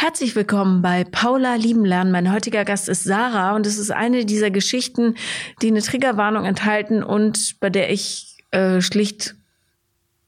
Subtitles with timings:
[0.00, 2.12] Herzlich willkommen bei Paula Lieben lernen.
[2.12, 5.16] Mein heutiger Gast ist Sarah und es ist eine dieser Geschichten,
[5.60, 9.34] die eine Triggerwarnung enthalten und bei der ich äh, schlicht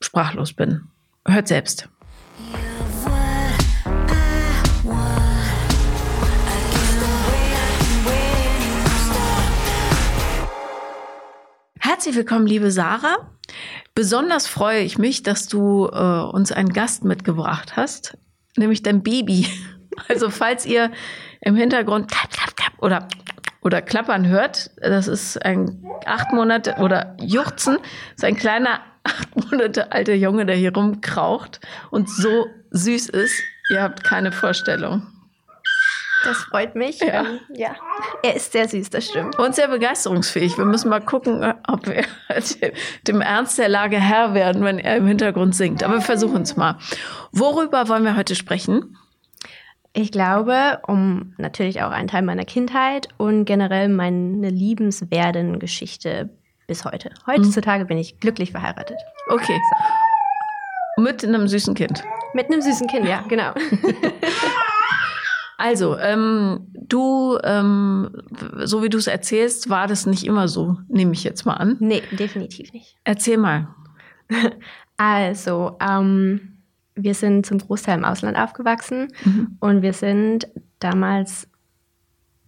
[0.01, 0.89] sprachlos bin.
[1.25, 1.89] Hört selbst.
[11.79, 13.31] Herzlich willkommen, liebe Sarah.
[13.95, 18.19] Besonders freue ich mich, dass du äh, uns einen Gast mitgebracht hast,
[18.57, 19.47] nämlich dein Baby.
[20.09, 20.93] Also falls ihr
[21.43, 23.09] im Hintergrund klapp, klapp, klapp oder
[23.61, 27.79] oder klappern hört, das ist ein acht Monate oder Juchzen,
[28.15, 33.43] ist ein kleiner acht Monate alter Junge, der hier rumkraucht und so süß ist.
[33.71, 35.07] Ihr habt keine Vorstellung.
[36.25, 37.01] Das freut mich.
[37.01, 37.21] Ja.
[37.21, 37.75] Ähm, ja.
[38.23, 39.39] Er ist sehr süß, das stimmt.
[39.39, 40.59] Und sehr begeisterungsfähig.
[40.59, 42.05] Wir müssen mal gucken, ob wir
[43.07, 45.83] dem Ernst der Lage Herr werden, wenn er im Hintergrund singt.
[45.83, 46.77] Aber wir versuchen es mal.
[47.33, 48.97] Worüber wollen wir heute sprechen?
[49.93, 56.31] Ich glaube, um natürlich auch einen Teil meiner Kindheit und generell meine liebenswerden Geschichte
[56.69, 57.11] bis heute.
[57.27, 58.99] Heutzutage bin ich glücklich verheiratet.
[59.29, 59.59] Okay.
[60.97, 62.05] Mit einem süßen Kind.
[62.35, 63.53] Mit einem süßen Kind, ja, genau.
[65.61, 68.11] Also, ähm, du, ähm,
[68.65, 71.77] so wie du es erzählst, war das nicht immer so, nehme ich jetzt mal an.
[71.81, 72.97] nee, definitiv nicht.
[73.05, 73.69] Erzähl mal.
[74.97, 76.59] Also, ähm,
[76.95, 79.57] wir sind zum Großteil im Ausland aufgewachsen Mhm.
[79.61, 80.47] und wir sind
[80.79, 81.49] damals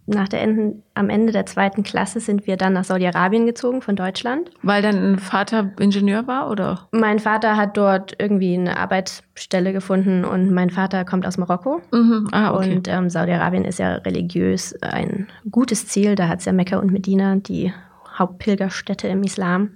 [0.06, 3.94] nach der Enden, am Ende der zweiten Klasse sind wir dann nach Saudi-Arabien gezogen von
[3.94, 4.50] Deutschland.
[4.62, 6.88] Weil dein Vater Ingenieur war, oder?
[6.90, 11.80] Mein Vater hat dort irgendwie eine Arbeitsstelle gefunden und mein Vater kommt aus Marokko.
[11.92, 12.28] Mhm.
[12.32, 12.74] Ah, okay.
[12.74, 16.16] Und ähm, Saudi-Arabien ist ja religiös ein gutes Ziel.
[16.16, 17.72] Da hat es ja Mekka und Medina, die
[18.18, 19.70] Hauptpilgerstätte im Islam.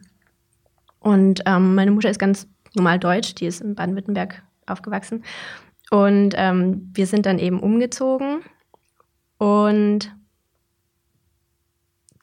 [0.98, 5.22] Und ähm, meine Mutter ist ganz normal deutsch, die ist in Baden-Württemberg aufgewachsen.
[5.90, 8.40] Und ähm, wir sind dann eben umgezogen.
[9.38, 10.14] Und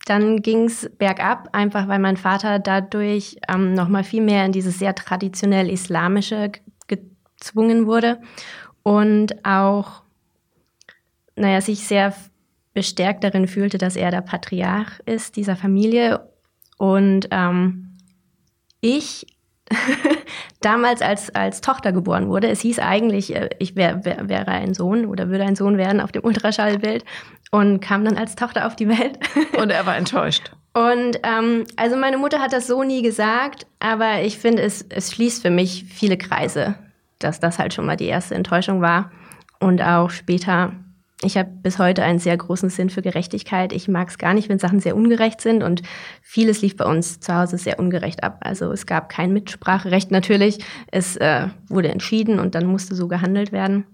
[0.06, 4.79] dann ging es bergab, einfach weil mein Vater dadurch ähm, nochmal viel mehr in dieses
[4.79, 6.52] sehr traditionell islamische
[6.88, 7.00] ge-
[7.38, 8.19] gezwungen wurde
[8.84, 10.03] und auch,
[11.35, 12.13] naja, sich sehr
[12.73, 16.28] bestärkt darin fühlte, dass er der Patriarch ist dieser Familie.
[16.78, 17.97] Und ähm,
[18.81, 19.33] ich
[20.61, 24.73] damals als, als Tochter geboren wurde, es hieß eigentlich, äh, ich wär, wär, wäre ein
[24.73, 27.06] Sohn oder würde ein Sohn werden auf dem Ultraschallbild
[27.51, 29.19] und kam dann als Tochter auf die Welt.
[29.57, 30.51] Und er war enttäuscht.
[30.73, 35.11] Und ähm, also meine Mutter hat das so nie gesagt, aber ich finde, es, es
[35.11, 36.75] schließt für mich viele Kreise,
[37.19, 39.11] dass das halt schon mal die erste Enttäuschung war.
[39.59, 40.73] Und auch später,
[41.23, 43.73] ich habe bis heute einen sehr großen Sinn für Gerechtigkeit.
[43.73, 45.81] Ich mag es gar nicht, wenn Sachen sehr ungerecht sind und
[46.22, 48.39] vieles lief bei uns zu Hause sehr ungerecht ab.
[48.41, 50.59] Also es gab kein Mitspracherecht natürlich.
[50.91, 53.85] Es äh, wurde entschieden und dann musste so gehandelt werden.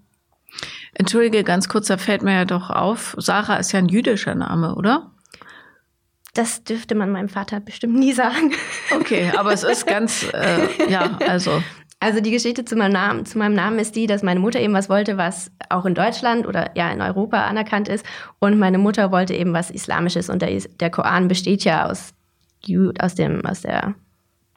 [0.94, 4.76] Entschuldige, ganz kurz, da fällt mir ja doch auf, Sarah ist ja ein jüdischer Name,
[4.76, 5.12] oder?
[6.34, 8.54] Das dürfte man meinem Vater bestimmt nie sagen.
[8.96, 11.64] Okay, aber es ist ganz, äh, ja, also.
[12.02, 14.74] Also die Geschichte zu meinem, Namen, zu meinem Namen ist die, dass meine Mutter eben
[14.74, 18.06] was wollte, was auch in Deutschland oder ja in Europa anerkannt ist.
[18.40, 20.30] Und meine Mutter wollte eben was Islamisches.
[20.30, 22.14] Und der, Is- der Koran besteht ja aus,
[23.00, 23.96] aus, dem, aus der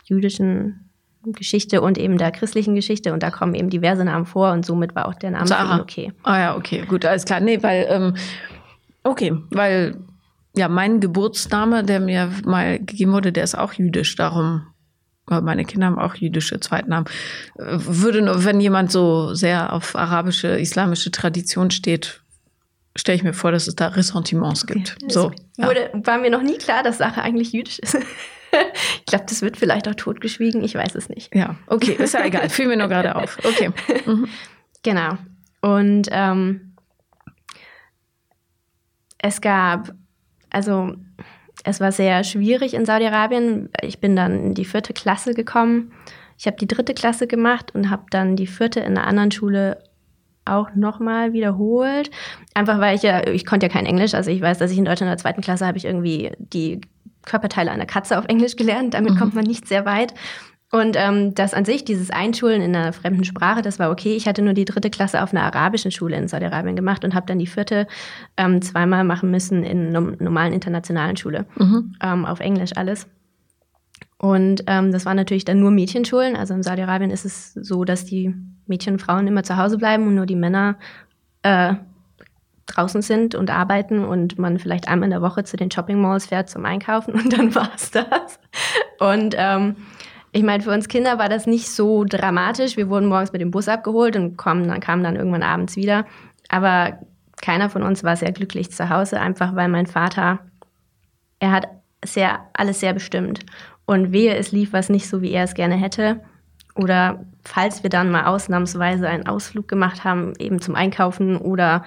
[0.04, 0.88] jüdischen
[1.24, 3.12] Geschichte und eben der christlichen Geschichte.
[3.12, 4.52] Und da kommen eben diverse Namen vor.
[4.52, 5.80] Und somit war auch der Name Sarah.
[5.80, 6.12] okay.
[6.22, 7.40] Ah ja, okay, gut, alles klar.
[7.40, 8.14] Nee, weil, ähm,
[9.02, 9.96] okay, weil,
[10.54, 14.62] ja, mein Geburtsname, der mir mal gegeben wurde, der ist auch jüdisch, darum,
[15.26, 17.06] meine Kinder haben auch jüdische Zweitnamen.
[17.58, 22.20] Äh, Würde nur, wenn jemand so sehr auf arabische, islamische Tradition steht,
[22.96, 24.96] stelle ich mir vor, dass es da Ressentiments gibt.
[25.08, 25.32] So.
[25.56, 27.94] Es wurde, war mir noch nie klar, dass Sache eigentlich jüdisch ist.
[28.98, 30.62] ich glaube, das wird vielleicht auch totgeschwiegen.
[30.62, 31.34] Ich weiß es nicht.
[31.34, 32.48] Ja, okay, ist ja egal.
[32.48, 33.38] Fiel mir nur gerade auf.
[33.44, 33.70] Okay.
[34.06, 34.28] Mhm.
[34.84, 35.16] Genau.
[35.60, 36.74] Und ähm,
[39.18, 39.92] es gab,
[40.50, 40.96] also
[41.64, 43.68] es war sehr schwierig in Saudi-Arabien.
[43.82, 45.92] Ich bin dann in die vierte Klasse gekommen.
[46.38, 49.78] Ich habe die dritte Klasse gemacht und habe dann die vierte in einer anderen Schule
[50.44, 52.10] auch nochmal wiederholt.
[52.54, 54.14] Einfach weil ich ja, ich konnte ja kein Englisch.
[54.14, 56.80] Also ich weiß, dass ich in Deutschland in der zweiten Klasse habe ich irgendwie die
[57.24, 58.94] Körperteile einer Katze auf Englisch gelernt.
[58.94, 59.18] Damit Mhm.
[59.18, 60.14] kommt man nicht sehr weit.
[60.74, 64.16] Und ähm, das an sich, dieses Einschulen in einer fremden Sprache, das war okay.
[64.16, 67.26] Ich hatte nur die dritte Klasse auf einer arabischen Schule in Saudi-Arabien gemacht und habe
[67.26, 67.86] dann die vierte
[68.38, 71.44] ähm, zweimal machen müssen in einer normalen internationalen Schule.
[71.56, 71.94] Mhm.
[72.02, 73.06] Ähm, auf Englisch alles.
[74.16, 76.36] Und ähm, das waren natürlich dann nur Mädchenschulen.
[76.36, 78.34] Also in Saudi-Arabien ist es so, dass die
[78.66, 80.78] Mädchen und Frauen immer zu Hause bleiben und nur die Männer
[81.42, 81.74] äh,
[82.64, 86.26] draußen sind und arbeiten und man vielleicht einmal in der Woche zu den Shopping Malls
[86.26, 88.40] fährt zum Einkaufen und dann war's das.
[88.98, 89.76] Und ähm,
[90.32, 92.78] ich meine, für uns Kinder war das nicht so dramatisch.
[92.78, 96.06] Wir wurden morgens mit dem Bus abgeholt und kommen, dann kamen dann irgendwann abends wieder.
[96.48, 96.98] Aber
[97.42, 100.38] keiner von uns war sehr glücklich zu Hause, einfach weil mein Vater,
[101.38, 101.68] er hat
[102.02, 103.40] sehr, alles sehr bestimmt.
[103.84, 106.20] Und wehe, es lief was nicht so, wie er es gerne hätte.
[106.74, 111.84] Oder falls wir dann mal ausnahmsweise einen Ausflug gemacht haben, eben zum Einkaufen oder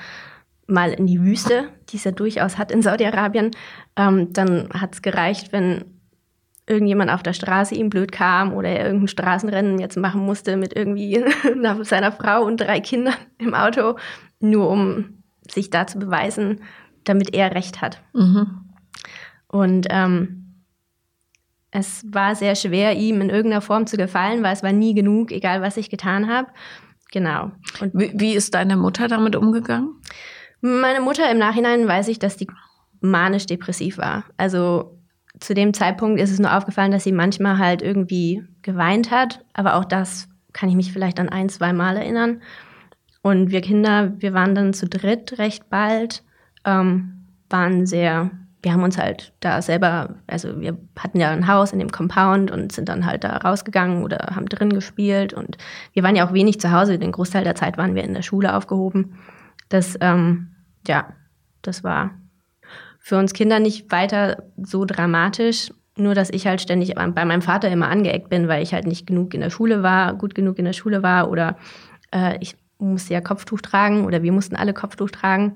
[0.67, 3.51] mal in die Wüste, die es ja durchaus hat in Saudi-Arabien,
[3.95, 5.94] ähm, dann hat es gereicht, wenn
[6.67, 10.75] irgendjemand auf der Straße ihm blöd kam oder er irgendein Straßenrennen jetzt machen musste mit
[10.75, 11.23] irgendwie
[11.81, 13.97] seiner Frau und drei Kindern im Auto,
[14.39, 16.61] nur um sich da zu beweisen,
[17.03, 18.01] damit er recht hat.
[18.13, 18.61] Mhm.
[19.47, 20.63] Und ähm,
[21.69, 25.31] es war sehr schwer, ihm in irgendeiner Form zu gefallen, weil es war nie genug,
[25.31, 26.47] egal was ich getan habe.
[27.11, 27.51] Genau.
[27.79, 30.01] Und wie, wie ist deine Mutter damit umgegangen?
[30.61, 32.47] Meine Mutter im Nachhinein weiß ich, dass die
[33.01, 34.23] manisch-depressiv war.
[34.37, 34.94] Also
[35.39, 39.43] zu dem Zeitpunkt ist es nur aufgefallen, dass sie manchmal halt irgendwie geweint hat.
[39.53, 42.41] Aber auch das kann ich mich vielleicht an ein, zwei Mal erinnern.
[43.21, 46.23] Und wir Kinder, wir waren dann zu dritt recht bald,
[46.63, 48.29] ähm, waren sehr,
[48.61, 52.51] wir haben uns halt da selber, also wir hatten ja ein Haus in dem Compound
[52.51, 55.33] und sind dann halt da rausgegangen oder haben drin gespielt.
[55.33, 55.57] Und
[55.93, 58.21] wir waren ja auch wenig zu Hause, den Großteil der Zeit waren wir in der
[58.21, 59.17] Schule aufgehoben.
[59.69, 60.51] Das, ähm,
[60.87, 61.07] ja,
[61.63, 62.11] das war
[63.05, 65.71] für uns Kinder nicht weiter so dramatisch.
[65.95, 69.05] Nur, dass ich halt ständig bei meinem Vater immer angeeckt bin, weil ich halt nicht
[69.05, 71.55] genug in der Schule war, gut genug in der Schule war oder
[72.11, 75.55] äh, ich musste ja Kopftuch tragen oder wir mussten alle Kopftuch tragen.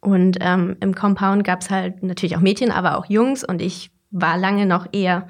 [0.00, 3.92] Und ähm, im Compound gab es halt natürlich auch Mädchen, aber auch Jungs und ich
[4.10, 5.28] war lange noch eher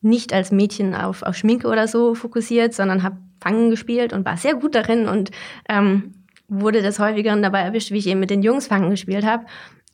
[0.00, 4.38] nicht als Mädchen auf, auf Schminke oder so fokussiert, sondern habe Fangen gespielt und war
[4.38, 5.32] sehr gut darin und
[5.68, 6.14] ähm,
[6.48, 9.44] wurde des Häufigeren dabei erwischt, wie ich eben mit den Jungs Fangen gespielt habe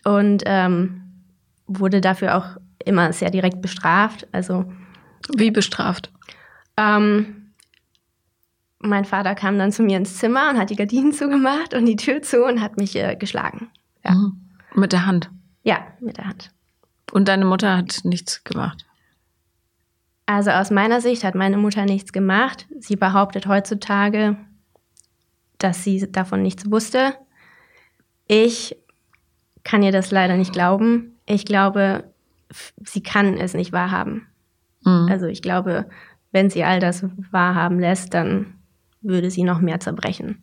[0.09, 1.03] und ähm,
[1.67, 4.27] wurde dafür auch immer sehr direkt bestraft.
[4.33, 4.65] Also
[5.37, 6.11] wie bestraft?
[6.79, 7.53] Ähm,
[8.79, 11.97] mein Vater kam dann zu mir ins Zimmer und hat die Gardinen zugemacht und die
[11.97, 13.71] Tür zu und hat mich äh, geschlagen.
[14.03, 14.13] Ja.
[14.13, 14.41] Mhm.
[14.75, 15.31] Mit der Hand?
[15.63, 16.53] Ja, mit der Hand.
[17.13, 18.87] Und deine Mutter hat nichts gemacht?
[20.25, 22.67] Also aus meiner Sicht hat meine Mutter nichts gemacht.
[22.79, 24.37] Sie behauptet heutzutage,
[25.59, 27.15] dass sie davon nichts wusste.
[28.27, 28.77] Ich
[29.69, 31.19] kann ihr das leider nicht glauben.
[31.27, 32.05] Ich glaube,
[32.83, 34.27] sie kann es nicht wahrhaben.
[34.83, 35.09] Mhm.
[35.11, 35.91] Also ich glaube,
[36.33, 38.55] wenn sie all das wahrhaben lässt, dann
[39.03, 40.43] würde sie noch mehr zerbrechen.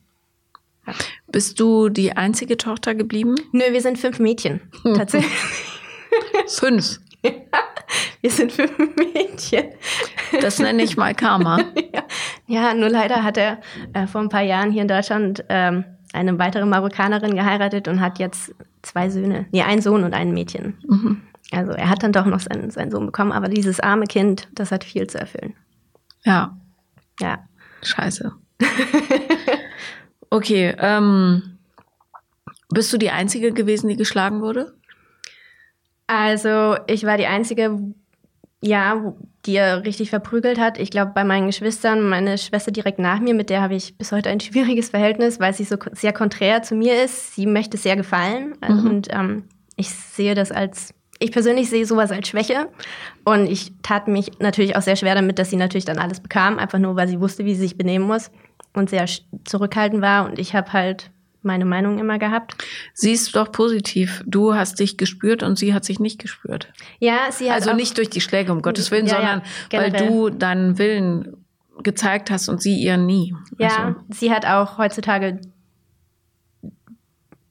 [0.86, 0.94] Ja.
[1.32, 3.34] Bist du die einzige Tochter geblieben?
[3.52, 4.62] Nö, wir sind fünf Mädchen.
[4.84, 5.34] Tatsächlich.
[6.48, 7.00] fünf.
[7.24, 7.32] Ja,
[8.22, 9.70] wir sind fünf Mädchen.
[10.40, 11.64] Das nenne ich mal Karma.
[11.94, 12.04] ja.
[12.46, 13.60] ja, nur leider hat er
[13.94, 15.84] äh, vor ein paar Jahren hier in Deutschland ähm,
[16.16, 19.46] eine weitere Marokkanerin geheiratet und hat jetzt zwei Söhne.
[19.52, 20.78] Nee, einen Sohn und ein Mädchen.
[20.88, 21.22] Mhm.
[21.52, 24.72] Also er hat dann doch noch seinen, seinen Sohn bekommen, aber dieses arme Kind, das
[24.72, 25.54] hat viel zu erfüllen.
[26.24, 26.58] Ja.
[27.20, 27.40] Ja.
[27.84, 28.34] Scheiße.
[30.30, 31.58] okay, ähm,
[32.70, 34.74] bist du die Einzige gewesen, die geschlagen wurde?
[36.08, 37.80] Also ich war die Einzige,
[38.66, 39.14] ja,
[39.46, 40.80] die er richtig verprügelt hat.
[40.80, 44.12] Ich glaube, bei meinen Geschwistern, meine Schwester direkt nach mir, mit der habe ich bis
[44.12, 47.36] heute ein schwieriges Verhältnis, weil sie so sehr konträr zu mir ist.
[47.36, 48.56] Sie möchte sehr gefallen.
[48.68, 48.88] Mhm.
[48.88, 49.44] Und ähm,
[49.76, 52.70] ich sehe das als, ich persönlich sehe sowas als Schwäche.
[53.24, 56.58] Und ich tat mich natürlich auch sehr schwer damit, dass sie natürlich dann alles bekam,
[56.58, 58.32] einfach nur, weil sie wusste, wie sie sich benehmen muss
[58.74, 59.06] und sehr
[59.46, 60.26] zurückhaltend war.
[60.26, 61.12] Und ich habe halt
[61.46, 62.56] meine Meinung immer gehabt.
[62.94, 64.24] Siehst du doch positiv.
[64.26, 66.74] Du hast dich gespürt und sie hat sich nicht gespürt.
[67.00, 69.92] Ja, sie hat Also nicht durch die Schläge, um Gottes Willen, ja, sondern ja, weil
[69.92, 71.38] du deinen Willen
[71.84, 73.36] gezeigt hast und sie ihren nie.
[73.58, 74.00] Ja, also.
[74.10, 75.40] sie hat auch heutzutage,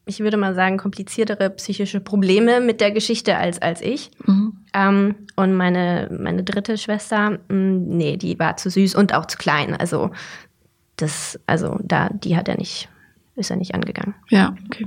[0.07, 4.11] ich würde mal sagen, kompliziertere psychische Probleme mit der Geschichte als, als ich.
[4.27, 4.59] Mhm.
[4.75, 9.27] Ähm, und meine, meine dritte Schwester, mh, mm, nee, die war zu süß und auch
[9.27, 9.77] zu klein.
[9.77, 10.11] Also
[10.97, 12.89] das, also da, die hat er nicht
[13.37, 14.15] ist er nicht angegangen.
[14.29, 14.87] Ja, okay.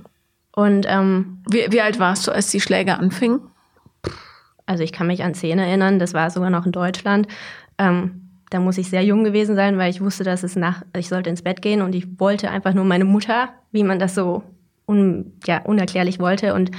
[0.52, 3.42] Und ähm, wie, wie alt warst du, als die Schläge anfingen?
[4.66, 7.28] Also ich kann mich an Szene erinnern, das war sogar noch in Deutschland.
[7.78, 11.10] Ähm, da muss ich sehr jung gewesen sein, weil ich wusste, dass es nach, ich
[11.10, 14.44] sollte ins Bett gehen und ich wollte einfach nur meine Mutter, wie man das so
[14.88, 16.54] un, ja, unerklärlich wollte.
[16.54, 16.72] Und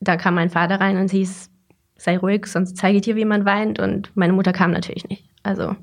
[0.00, 1.50] da kam mein Vater rein und hieß,
[1.96, 3.78] sei ruhig, sonst zeige ich dir, wie man weint.
[3.78, 5.24] Und meine Mutter kam natürlich nicht.
[5.42, 5.76] Also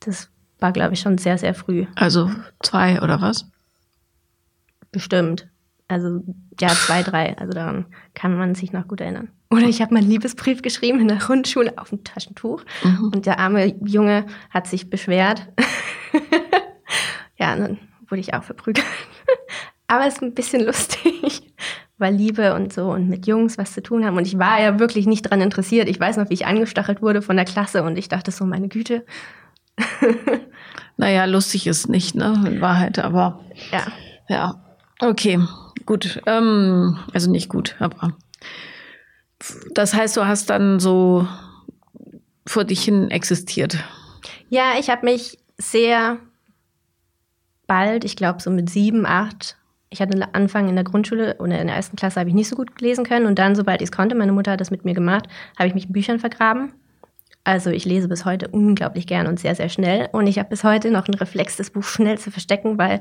[0.00, 1.86] das war, glaube ich, schon sehr, sehr früh.
[1.96, 3.46] Also zwei oder was?
[4.96, 5.46] Bestimmt.
[5.88, 6.22] Also
[6.58, 7.36] ja, zwei, drei.
[7.36, 7.84] Also daran
[8.14, 9.28] kann man sich noch gut erinnern.
[9.50, 12.64] Oder ich habe mal einen Liebesbrief geschrieben in der Grundschule auf dem Taschentuch.
[12.82, 13.12] Mhm.
[13.14, 15.48] Und der arme Junge hat sich beschwert.
[17.38, 18.86] ja, und dann wurde ich auch verprügelt.
[19.86, 21.42] Aber es ist ein bisschen lustig,
[21.98, 24.16] weil Liebe und so und mit Jungs was zu tun haben.
[24.16, 25.90] Und ich war ja wirklich nicht dran interessiert.
[25.90, 28.68] Ich weiß noch, wie ich angestachelt wurde von der Klasse und ich dachte so, meine
[28.68, 29.04] Güte.
[30.96, 32.42] naja, lustig ist nicht, ne?
[32.46, 33.44] In Wahrheit, aber.
[33.70, 33.82] Ja.
[34.28, 34.65] Ja.
[34.98, 35.38] Okay,
[35.84, 36.20] gut.
[36.26, 38.16] Ähm, also nicht gut, aber
[39.74, 41.28] das heißt, du hast dann so
[42.46, 43.78] vor dich hin existiert.
[44.48, 46.18] Ja, ich habe mich sehr
[47.66, 49.56] bald, ich glaube so mit sieben, acht,
[49.90, 52.56] ich hatte Anfang in der Grundschule oder in der ersten Klasse habe ich nicht so
[52.56, 54.94] gut lesen können und dann, sobald ich es konnte, meine Mutter hat das mit mir
[54.94, 55.26] gemacht,
[55.58, 56.72] habe ich mich in Büchern vergraben.
[57.44, 60.08] Also ich lese bis heute unglaublich gern und sehr, sehr schnell.
[60.10, 63.00] Und ich habe bis heute noch einen Reflex, das Buch schnell zu verstecken, weil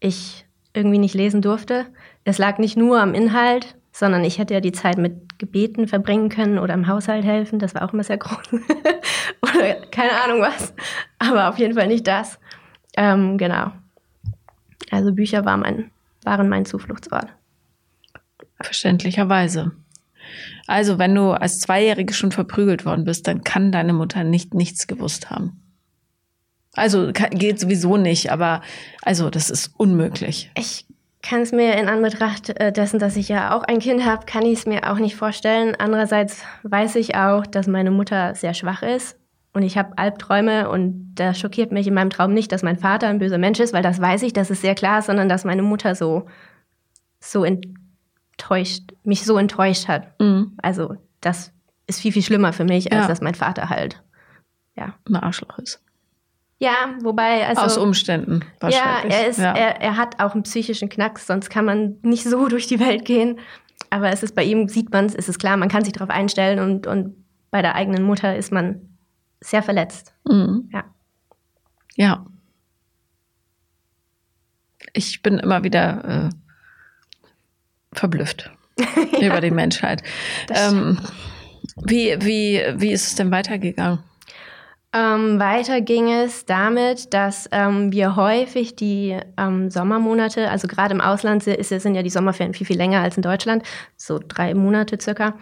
[0.00, 1.86] ich irgendwie nicht lesen durfte.
[2.24, 6.28] Es lag nicht nur am Inhalt, sondern ich hätte ja die Zeit mit Gebeten verbringen
[6.28, 7.58] können oder im Haushalt helfen.
[7.58, 8.52] Das war auch immer sehr groß.
[9.42, 10.74] oder keine Ahnung was.
[11.18, 12.38] Aber auf jeden Fall nicht das.
[12.96, 13.72] Ähm, genau.
[14.90, 15.90] Also Bücher war mein,
[16.24, 17.28] waren mein Zufluchtsort.
[18.60, 19.72] Verständlicherweise.
[20.66, 24.86] Also, wenn du als Zweijährige schon verprügelt worden bist, dann kann deine Mutter nicht nichts
[24.86, 25.61] gewusst haben.
[26.74, 28.62] Also geht sowieso nicht, aber
[29.02, 30.50] also das ist unmöglich.
[30.56, 30.86] Ich
[31.22, 34.44] kann es mir in Anbetracht äh, dessen, dass ich ja auch ein Kind habe, kann
[34.44, 35.76] ich es mir auch nicht vorstellen.
[35.78, 39.16] Andererseits weiß ich auch, dass meine Mutter sehr schwach ist
[39.52, 43.08] und ich habe Albträume und da schockiert mich in meinem Traum nicht, dass mein Vater
[43.08, 45.62] ein böser Mensch ist, weil das weiß ich, das ist sehr klar, sondern dass meine
[45.62, 46.26] Mutter so
[47.20, 50.18] so enttäuscht, mich so enttäuscht hat.
[50.20, 50.54] Mhm.
[50.60, 51.52] Also das
[51.86, 53.08] ist viel viel schlimmer für mich, als ja.
[53.08, 54.02] dass mein Vater halt
[54.74, 55.82] ja ein Arschloch ist.
[56.62, 59.12] Ja, wobei also aus Umständen wahrscheinlich.
[59.12, 59.52] Ja, er ist ja.
[59.52, 63.04] Er, er hat auch einen psychischen Knacks, sonst kann man nicht so durch die Welt
[63.04, 63.40] gehen.
[63.90, 66.10] Aber es ist bei ihm sieht man es, ist es klar, man kann sich darauf
[66.10, 67.16] einstellen und und
[67.50, 68.96] bei der eigenen Mutter ist man
[69.40, 70.14] sehr verletzt.
[70.24, 70.70] Mhm.
[70.72, 70.84] Ja.
[71.96, 72.26] Ja.
[74.92, 77.26] Ich bin immer wieder äh,
[77.92, 78.86] verblüfft ja.
[79.26, 80.04] über die Menschheit.
[80.48, 81.00] Ähm,
[81.76, 83.98] wie, wie, wie ist es denn weitergegangen?
[84.94, 91.00] Ähm, weiter ging es damit, dass ähm, wir häufig die ähm, Sommermonate, also gerade im
[91.00, 93.62] Ausland ist, sind ja die Sommerferien viel, viel länger als in Deutschland,
[93.96, 95.32] so drei Monate circa,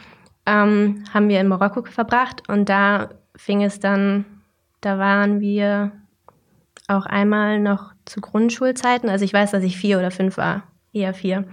[0.47, 4.25] ähm, haben wir in Marokko verbracht und da fing es dann,
[4.83, 5.91] da waren wir
[6.87, 11.13] auch einmal noch zu Grundschulzeiten, also ich weiß, dass ich vier oder fünf war, eher
[11.13, 11.45] vier.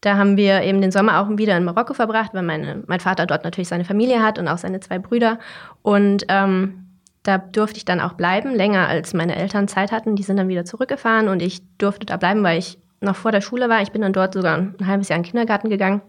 [0.00, 3.26] Da haben wir eben den Sommer auch wieder in Marokko verbracht, weil meine, mein Vater
[3.26, 5.38] dort natürlich seine Familie hat und auch seine zwei Brüder
[5.82, 6.81] und ähm,
[7.22, 10.16] da durfte ich dann auch bleiben, länger als meine Eltern Zeit hatten.
[10.16, 13.40] Die sind dann wieder zurückgefahren und ich durfte da bleiben, weil ich noch vor der
[13.40, 13.82] Schule war.
[13.82, 16.02] Ich bin dann dort sogar ein halbes Jahr in den Kindergarten gegangen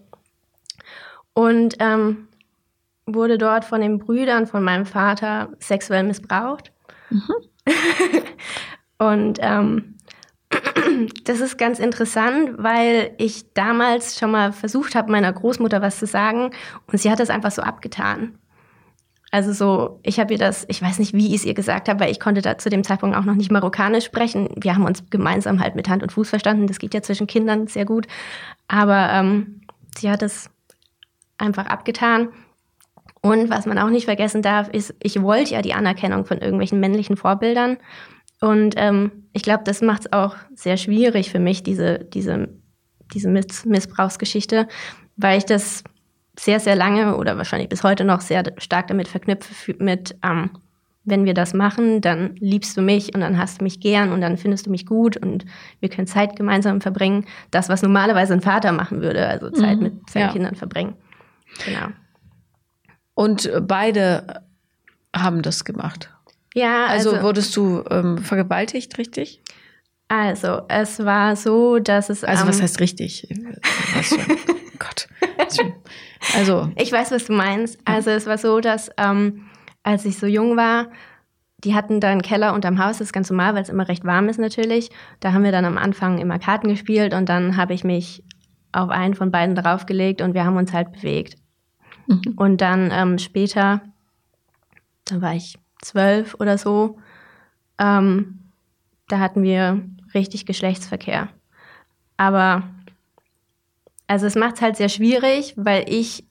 [1.34, 2.28] und ähm,
[3.06, 6.72] wurde dort von den Brüdern von meinem Vater sexuell missbraucht.
[7.10, 7.34] Mhm.
[8.98, 9.96] und ähm,
[11.26, 16.06] das ist ganz interessant, weil ich damals schon mal versucht habe, meiner Großmutter was zu
[16.06, 16.52] sagen
[16.88, 18.38] und sie hat das einfach so abgetan.
[19.34, 22.02] Also so, ich habe ihr das, ich weiß nicht, wie ich es ihr gesagt habe,
[22.02, 24.48] weil ich konnte da zu dem Zeitpunkt auch noch nicht Marokkanisch sprechen.
[24.62, 26.68] Wir haben uns gemeinsam halt mit Hand und Fuß verstanden.
[26.68, 28.06] Das geht ja zwischen Kindern sehr gut.
[28.68, 29.62] Aber ähm,
[29.98, 30.52] sie hat es
[31.40, 32.28] einfach abgetan.
[33.24, 36.80] Und was man auch nicht vergessen darf, ist, ich wollte ja die Anerkennung von irgendwelchen
[36.80, 37.78] männlichen Vorbildern.
[38.40, 42.50] Und ähm, ich glaube, das macht es auch sehr schwierig für mich, diese, diese,
[43.16, 44.68] diese Miss Missbrauchsgeschichte,
[45.16, 45.84] weil ich das
[46.38, 50.52] sehr, sehr lange oder wahrscheinlich bis heute noch sehr stark damit verknüpfe mit, ähm,
[51.06, 54.22] wenn wir das machen, dann liebst du mich und dann hast du mich gern und
[54.22, 55.46] dann findest du mich gut und
[55.80, 57.26] wir können Zeit gemeinsam verbringen.
[57.52, 60.32] Das, was normalerweise ein Vater machen würde, also Zeit mhm, mit seinen ja.
[60.32, 60.96] Kindern verbringen.
[61.66, 61.88] Genau.
[63.16, 64.44] Und beide
[65.16, 66.10] haben das gemacht.
[66.56, 69.42] Ja, also, also wurdest du ähm, vergewaltigt, richtig?
[70.08, 72.24] Also, es war so, dass es.
[72.24, 73.28] Also, was heißt richtig?
[73.96, 74.16] Was
[74.80, 75.08] Gott.
[76.36, 76.72] Also.
[76.78, 77.80] Ich weiß, was du meinst.
[77.86, 79.46] Also es war so, dass ähm,
[79.84, 80.88] als ich so jung war,
[81.64, 84.04] die hatten da einen Keller unterm Haus, das ist ganz normal, weil es immer recht
[84.06, 84.90] warm ist natürlich.
[85.20, 88.24] Da haben wir dann am Anfang immer Karten gespielt und dann habe ich mich
[88.72, 91.36] auf einen von beiden draufgelegt und wir haben uns halt bewegt.
[92.08, 92.34] Mhm.
[92.36, 93.82] Und dann ähm, später,
[95.06, 96.98] da war ich zwölf oder so,
[97.80, 98.40] ähm,
[99.08, 99.82] da hatten wir
[100.14, 101.30] richtig Geschlechtsverkehr.
[102.18, 102.64] Aber
[104.08, 106.26] also es macht es halt sehr schwierig, weil ich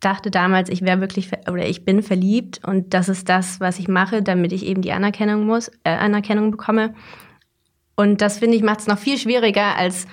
[0.00, 3.88] dachte damals, ich wäre wirklich oder ich bin verliebt und das ist das, was ich
[3.88, 6.94] mache, damit ich eben die Anerkennung muss, äh, Anerkennung bekomme.
[7.96, 10.06] Und das finde ich macht es noch viel schwieriger, als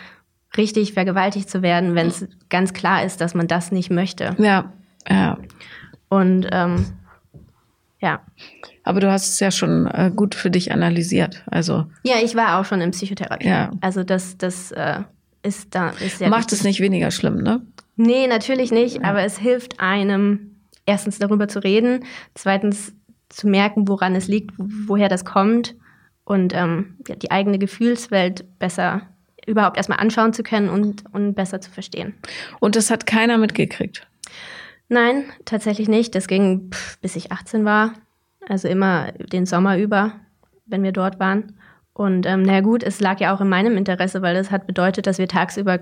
[0.55, 4.35] richtig vergewaltigt zu werden, wenn es ganz klar ist, dass man das nicht möchte.
[4.37, 4.71] Ja,
[5.09, 5.37] ja.
[6.09, 6.85] Und ähm,
[7.99, 8.21] ja.
[8.83, 11.43] Aber du hast es ja schon äh, gut für dich analysiert.
[11.45, 13.47] Also ja, ich war auch schon in Psychotherapie.
[13.47, 13.71] Ja.
[13.81, 14.99] Also das, das äh,
[15.41, 16.59] ist da ist sehr Macht wichtig.
[16.59, 17.61] es nicht weniger schlimm, ne?
[17.95, 19.03] Nee, natürlich nicht, ja.
[19.03, 22.93] aber es hilft einem, erstens darüber zu reden, zweitens
[23.29, 25.75] zu merken, woran es liegt, woher das kommt
[26.23, 29.03] und ähm, die eigene Gefühlswelt besser
[29.45, 32.15] überhaupt erstmal anschauen zu können und, und besser zu verstehen.
[32.59, 34.07] Und das hat keiner mitgekriegt?
[34.87, 36.15] Nein, tatsächlich nicht.
[36.15, 37.93] Das ging pff, bis ich 18 war.
[38.49, 40.13] Also immer den Sommer über,
[40.65, 41.57] wenn wir dort waren.
[41.93, 45.05] Und ähm, naja gut, es lag ja auch in meinem Interesse, weil das hat bedeutet,
[45.07, 45.79] dass wir tagsüber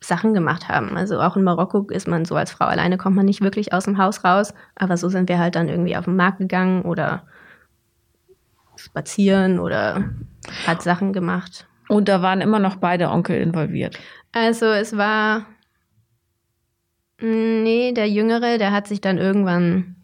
[0.00, 0.96] Sachen gemacht haben.
[0.96, 3.84] Also auch in Marokko ist man so als Frau alleine, kommt man nicht wirklich aus
[3.84, 4.54] dem Haus raus.
[4.76, 7.24] Aber so sind wir halt dann irgendwie auf den Markt gegangen oder
[8.76, 10.04] spazieren oder
[10.66, 11.66] hat Sachen gemacht.
[11.88, 13.98] Und da waren immer noch beide Onkel involviert.
[14.32, 15.46] Also es war.
[17.20, 19.96] Nee, der Jüngere, der hat sich dann irgendwann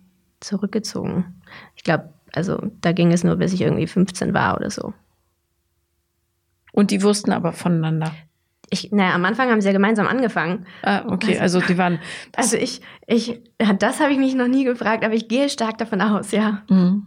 [0.44, 1.40] zurückgezogen.
[1.76, 4.92] Ich glaube, also da ging es nur, bis ich irgendwie 15 war oder so.
[6.72, 8.12] Und die wussten aber voneinander.
[8.70, 10.66] Ich, naja, am Anfang haben sie ja gemeinsam angefangen.
[10.82, 12.00] Ah, okay, also, also die waren.
[12.36, 15.78] Also ich, ich, ja, das habe ich mich noch nie gefragt, aber ich gehe stark
[15.78, 16.62] davon aus, ja.
[16.68, 17.06] Mhm.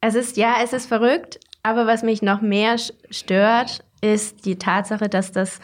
[0.00, 2.76] Es ist, ja, es ist verrückt, aber was mich noch mehr
[3.10, 5.60] stört, ist die Tatsache, dass das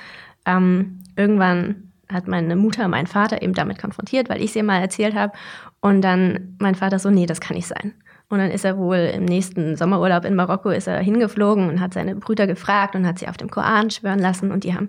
[0.46, 5.14] ähm, irgendwann hat meine Mutter meinen Vater eben damit konfrontiert, weil ich sie mal erzählt
[5.14, 5.32] habe.
[5.80, 7.94] Und dann mein Vater so, nee, das kann nicht sein.
[8.28, 11.92] Und dann ist er wohl im nächsten Sommerurlaub in Marokko ist er hingeflogen und hat
[11.92, 14.88] seine Brüder gefragt und hat sie auf dem Koran schwören lassen und die haben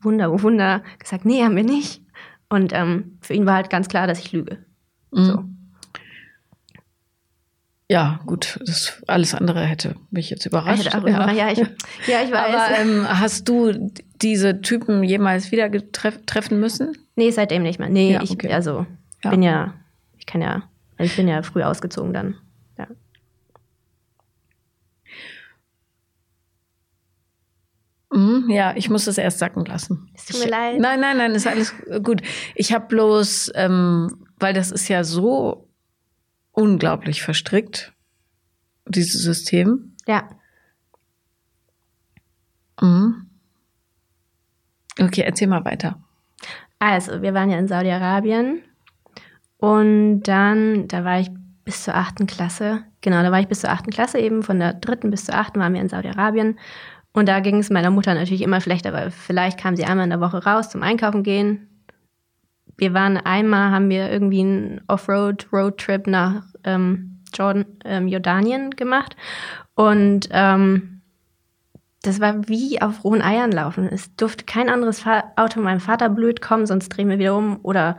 [0.00, 2.02] Wunder, oh Wunder gesagt, nee, haben wir nicht.
[2.50, 4.58] Und ähm, für ihn war halt ganz klar, dass ich lüge.
[5.10, 5.24] Mhm.
[5.24, 5.44] So.
[7.92, 10.94] Ja, gut, das alles andere hätte mich jetzt überrascht.
[10.94, 11.30] Hätte ja.
[11.30, 12.54] ja, ich, ja, ich weiß.
[12.54, 13.70] Aber ähm, hast du
[14.22, 16.96] diese Typen jemals wieder treffen müssen?
[17.16, 17.90] Nee, seitdem nicht mehr.
[17.90, 18.46] Nee, ja, okay.
[18.46, 18.86] ich also
[19.22, 19.28] ja.
[19.28, 19.74] bin ja,
[20.16, 22.36] ich kann ja, also ich bin ja früh ausgezogen dann.
[22.78, 22.86] Ja.
[28.10, 30.10] Mhm, ja, ich muss das erst sacken lassen.
[30.14, 30.80] Es tut mir leid.
[30.80, 32.22] Nein, nein, nein, ist alles gut.
[32.54, 35.68] Ich habe bloß, ähm, weil das ist ja so
[36.52, 37.92] unglaublich verstrickt,
[38.86, 39.96] dieses System.
[40.06, 40.28] Ja.
[42.80, 43.26] Mhm.
[45.00, 46.02] Okay, erzähl mal weiter.
[46.78, 48.62] Also, wir waren ja in Saudi-Arabien
[49.58, 51.30] und dann, da war ich
[51.64, 52.84] bis zur achten Klasse.
[53.00, 54.42] Genau, da war ich bis zur achten Klasse eben.
[54.42, 56.58] Von der dritten bis zur achten waren wir in Saudi-Arabien.
[57.12, 60.10] Und da ging es meiner Mutter natürlich immer schlechter, weil vielleicht kam sie einmal in
[60.10, 61.68] der Woche raus zum Einkaufen gehen,
[62.76, 69.16] wir waren einmal, haben wir irgendwie einen Offroad-Roadtrip nach ähm, Jordan, ähm, Jordanien gemacht.
[69.74, 71.02] Und ähm,
[72.02, 73.88] das war wie auf rohen Eiern laufen.
[73.90, 77.60] Es durfte kein anderes Fahr Auto meinem Vater blöd kommen, sonst drehen wir wieder um.
[77.62, 77.96] Oder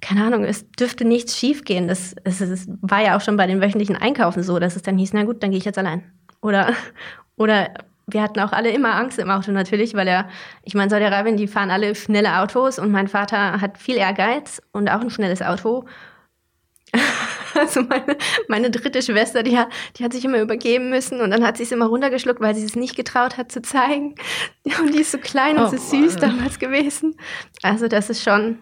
[0.00, 1.88] keine Ahnung, es dürfte nichts schiefgehen.
[1.88, 4.98] Das, es, es war ja auch schon bei den wöchentlichen Einkaufen so, dass es dann
[4.98, 6.02] hieß, na gut, dann gehe ich jetzt allein.
[6.42, 6.74] Oder,
[7.36, 7.70] oder
[8.06, 10.28] wir hatten auch alle immer Angst im Auto natürlich, weil er,
[10.62, 14.88] ich meine, Saudi-Arabien, die fahren alle schnelle Autos und mein Vater hat viel Ehrgeiz und
[14.88, 15.84] auch ein schnelles Auto.
[17.58, 21.42] Also meine, meine dritte Schwester, die hat, die hat sich immer übergeben müssen und dann
[21.42, 24.14] hat sie es immer runtergeschluckt, weil sie es nicht getraut hat zu zeigen.
[24.78, 26.36] Und die ist so klein und oh, so süß Mann.
[26.36, 27.16] damals gewesen.
[27.62, 28.58] Also das ist schon,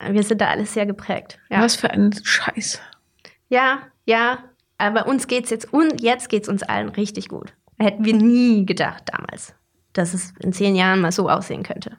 [0.00, 1.38] wir sind da alles sehr geprägt.
[1.50, 1.62] Ja.
[1.62, 2.80] Was für ein Scheiß.
[3.48, 4.38] Ja, ja,
[4.76, 7.52] aber uns geht's jetzt, und jetzt geht's uns allen richtig gut.
[7.80, 9.54] Hätten wir nie gedacht damals,
[9.94, 11.96] dass es in zehn Jahren mal so aussehen könnte.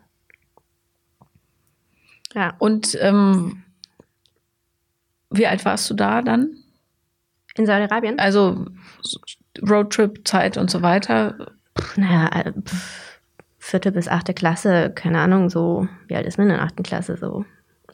[2.33, 2.53] Ja.
[2.59, 3.63] Und ähm,
[5.31, 6.55] wie alt warst du da dann?
[7.55, 8.19] In Saudi-Arabien?
[8.19, 8.65] Also
[9.67, 11.51] Roadtrip-Zeit und so weiter.
[11.95, 12.53] Naja, äh,
[13.57, 17.17] vierte bis achte Klasse, keine Ahnung, so, wie alt ist man in der achten Klasse?
[17.17, 17.45] So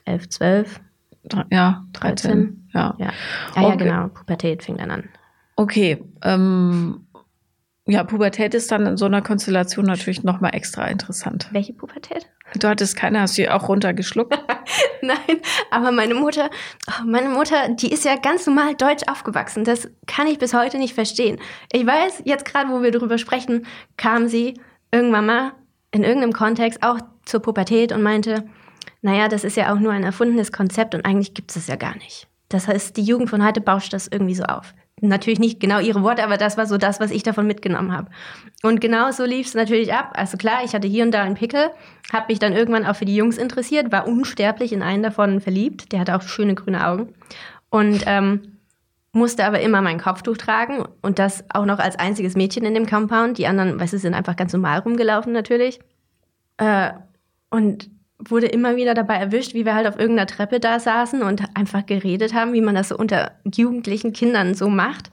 [0.06, 0.80] elf, zwölf?
[1.52, 2.32] Ja, 13.
[2.32, 2.70] 13.
[2.74, 3.14] Ja, ja.
[3.56, 3.78] Ja, okay.
[3.78, 5.10] genau, Pubertät fing dann an.
[5.56, 7.07] Okay, ähm,
[7.88, 11.48] ja, Pubertät ist dann in so einer Konstellation natürlich nochmal extra interessant.
[11.52, 12.28] Welche Pubertät?
[12.60, 14.38] Du hattest keine, hast du die auch runtergeschluckt?
[15.02, 16.50] Nein, aber meine Mutter,
[16.90, 19.64] oh, meine Mutter, die ist ja ganz normal deutsch aufgewachsen.
[19.64, 21.40] Das kann ich bis heute nicht verstehen.
[21.72, 24.60] Ich weiß, jetzt gerade, wo wir darüber sprechen, kam sie
[24.92, 25.52] irgendwann mal
[25.92, 28.46] in irgendeinem Kontext auch zur Pubertät und meinte,
[29.02, 31.96] naja, das ist ja auch nur ein erfundenes Konzept und eigentlich gibt es ja gar
[31.96, 32.28] nicht.
[32.50, 36.02] Das heißt, die Jugend von heute bauscht das irgendwie so auf natürlich nicht genau ihre
[36.02, 38.10] Worte, aber das war so das, was ich davon mitgenommen habe.
[38.64, 40.14] Und genau so lief es natürlich ab.
[40.16, 41.70] Also klar, ich hatte hier und da einen Pickel,
[42.12, 45.92] habe mich dann irgendwann auch für die Jungs interessiert, war unsterblich in einen davon verliebt.
[45.92, 47.14] Der hatte auch schöne grüne Augen.
[47.70, 48.58] Und ähm,
[49.12, 52.88] musste aber immer mein Kopftuch tragen und das auch noch als einziges Mädchen in dem
[52.88, 53.38] Compound.
[53.38, 55.80] Die anderen, weißt du, sind einfach ganz normal rumgelaufen natürlich.
[56.58, 56.92] Äh,
[57.50, 61.44] und wurde immer wieder dabei erwischt, wie wir halt auf irgendeiner Treppe da saßen und
[61.56, 65.12] einfach geredet haben, wie man das so unter jugendlichen Kindern so macht.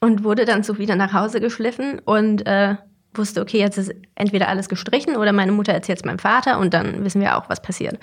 [0.00, 2.76] Und wurde dann so wieder nach Hause geschliffen und äh,
[3.14, 6.72] wusste, okay, jetzt ist entweder alles gestrichen oder meine Mutter erzählt es meinem Vater und
[6.72, 7.98] dann wissen wir auch, was passiert.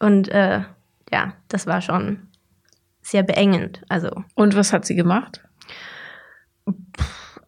[0.00, 0.62] Und äh,
[1.12, 2.26] ja, das war schon
[3.02, 3.82] sehr beengend.
[3.88, 4.10] Also.
[4.34, 5.44] Und was hat sie gemacht?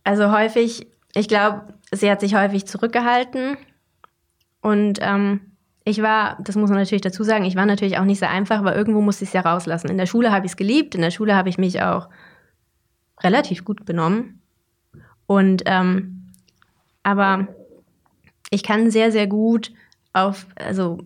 [0.04, 3.56] Also häufig ich glaube, sie hat sich häufig zurückgehalten.
[4.60, 5.49] Und ähm,
[5.90, 8.58] ich war, das muss man natürlich dazu sagen, ich war natürlich auch nicht sehr einfach,
[8.58, 9.90] aber irgendwo musste ich es ja rauslassen.
[9.90, 12.08] In der Schule habe ich es geliebt, in der Schule habe ich mich auch
[13.22, 14.40] relativ gut benommen.
[15.26, 16.32] Und ähm,
[17.02, 17.48] aber
[18.50, 19.72] ich kann sehr, sehr gut
[20.12, 20.98] auf, also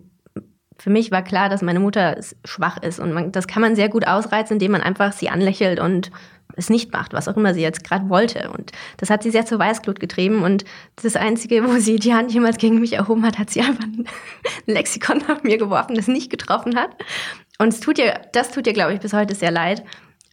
[0.77, 3.89] für mich war klar, dass meine Mutter schwach ist und man, das kann man sehr
[3.89, 6.11] gut ausreizen, indem man einfach sie anlächelt und
[6.55, 8.51] es nicht macht, was auch immer sie jetzt gerade wollte.
[8.51, 10.43] Und das hat sie sehr zur Weißglut getrieben.
[10.43, 10.65] Und
[11.01, 14.05] das Einzige, wo sie die Hand jemals gegen mich erhoben hat, hat sie einfach ein
[14.65, 16.91] Lexikon nach mir geworfen, das nicht getroffen hat.
[17.57, 19.83] Und es tut ihr, das tut ihr, glaube ich, bis heute sehr leid.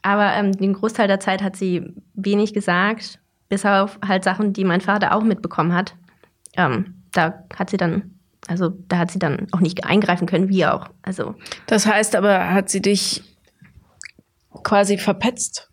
[0.03, 4.65] Aber ähm, den Großteil der Zeit hat sie wenig gesagt, bis auf halt Sachen, die
[4.65, 5.95] mein Vater auch mitbekommen hat.
[6.57, 10.67] Ähm, da hat sie dann, also da hat sie dann auch nicht eingreifen können, wie
[10.67, 10.89] auch.
[11.03, 11.37] Also.
[11.67, 13.23] Das heißt aber, hat sie dich
[14.65, 15.72] quasi verpetzt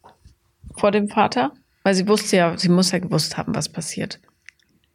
[0.80, 1.52] vor dem Vater?
[1.84, 4.20] Weil sie wusste ja, sie muss ja gewusst haben, was passiert.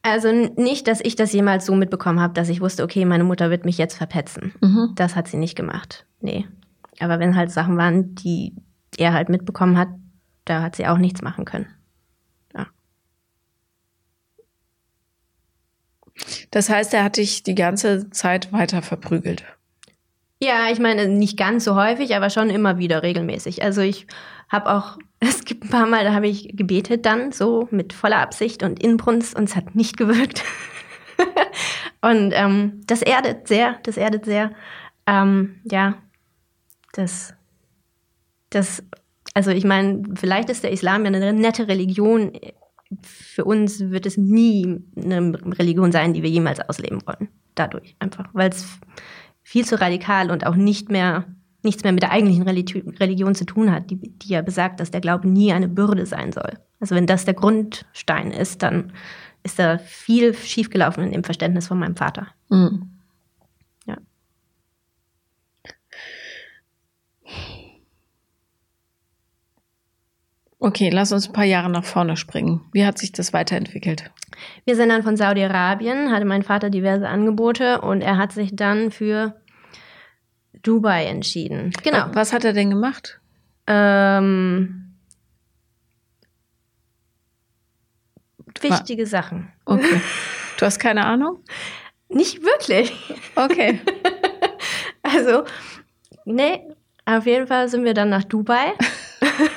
[0.03, 3.51] Also nicht, dass ich das jemals so mitbekommen habe, dass ich wusste, okay, meine Mutter
[3.51, 4.53] wird mich jetzt verpetzen.
[4.61, 4.93] Mhm.
[4.97, 6.07] Das hat sie nicht gemacht.
[6.21, 6.47] Nee.
[7.01, 8.55] Aber wenn halt Sachen waren, die
[8.99, 9.89] er halt mitbekommen hat,
[10.45, 11.69] da hat sie auch nichts machen können.
[12.55, 12.67] Ja.
[16.51, 19.45] Das heißt, er hat dich die ganze Zeit weiter verprügelt.
[20.43, 23.63] Ja, ich meine, nicht ganz so häufig, aber schon immer wieder regelmäßig.
[23.63, 24.07] Also ich
[24.51, 28.19] habe auch, es gibt ein paar Mal, da habe ich gebetet dann so mit voller
[28.19, 30.43] Absicht und Inbrunst und es hat nicht gewirkt.
[32.01, 34.53] und ähm, das erdet sehr, das erdet sehr.
[35.07, 35.95] Ähm, ja,
[36.93, 37.35] das,
[38.51, 38.83] das,
[39.35, 42.33] also ich meine, vielleicht ist der Islam ja eine nette Religion.
[43.03, 47.29] Für uns wird es nie eine Religion sein, die wir jemals ausleben wollen.
[47.55, 48.79] Dadurch einfach, weil es
[49.43, 51.25] viel zu radikal und auch nicht mehr
[51.65, 55.01] nichts mehr mit der eigentlichen Religion zu tun hat, die, die ja besagt, dass der
[55.01, 56.59] Glaube nie eine Bürde sein soll.
[56.81, 58.93] Also wenn das der Grundstein ist, dann
[59.43, 62.29] ist da viel schiefgelaufen in dem Verständnis von meinem Vater.
[62.49, 62.91] Mhm.
[63.87, 63.97] Ja.
[70.59, 72.63] Okay, lass uns ein paar Jahre nach vorne springen.
[72.73, 74.11] Wie hat sich das weiterentwickelt?
[74.65, 78.91] Wir sind dann von Saudi-Arabien, hatte mein Vater diverse Angebote und er hat sich dann
[78.91, 79.35] für
[80.65, 81.71] Dubai entschieden.
[81.83, 82.07] Genau.
[82.13, 83.21] Was hat er denn gemacht?
[83.67, 84.97] Ähm,
[88.61, 89.53] wichtige Sachen.
[89.67, 90.01] Okay.
[90.59, 91.41] Du hast keine Ahnung?
[92.09, 92.93] Nicht wirklich.
[93.37, 93.81] Okay.
[95.03, 95.45] also,
[96.25, 96.61] nee,
[97.05, 98.73] auf jeden Fall sind wir dann nach Dubai.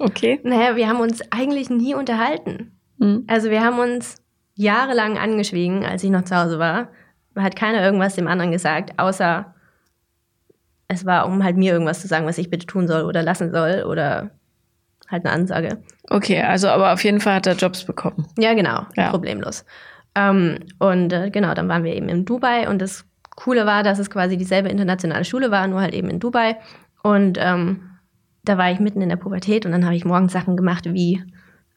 [0.00, 0.40] okay.
[0.44, 2.78] Naja, wir haben uns eigentlich nie unterhalten.
[2.98, 3.24] Mhm.
[3.26, 4.22] Also wir haben uns
[4.54, 6.88] jahrelang angeschwiegen, als ich noch zu Hause war
[7.36, 9.54] hat keiner irgendwas dem anderen gesagt, außer
[10.88, 13.50] es war, um halt mir irgendwas zu sagen, was ich bitte tun soll oder lassen
[13.52, 14.30] soll oder
[15.08, 15.78] halt eine Ansage.
[16.08, 18.26] Okay, also aber auf jeden Fall hat er Jobs bekommen.
[18.38, 19.10] Ja, genau, ja.
[19.10, 19.64] problemlos.
[20.14, 23.98] Ähm, und äh, genau, dann waren wir eben in Dubai und das Coole war, dass
[23.98, 26.56] es quasi dieselbe internationale Schule war, nur halt eben in Dubai.
[27.02, 27.90] Und ähm,
[28.44, 31.22] da war ich mitten in der Pubertät und dann habe ich morgens Sachen gemacht wie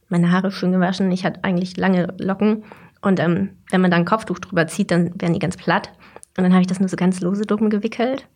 [0.08, 1.12] meine Haare schön gewaschen.
[1.12, 2.64] Ich hatte eigentlich lange Locken
[3.02, 5.92] und ähm, wenn man da ein Kopftuch drüber zieht, dann werden die ganz platt.
[6.38, 8.28] Und dann habe ich das nur so ganz lose dumm gewickelt.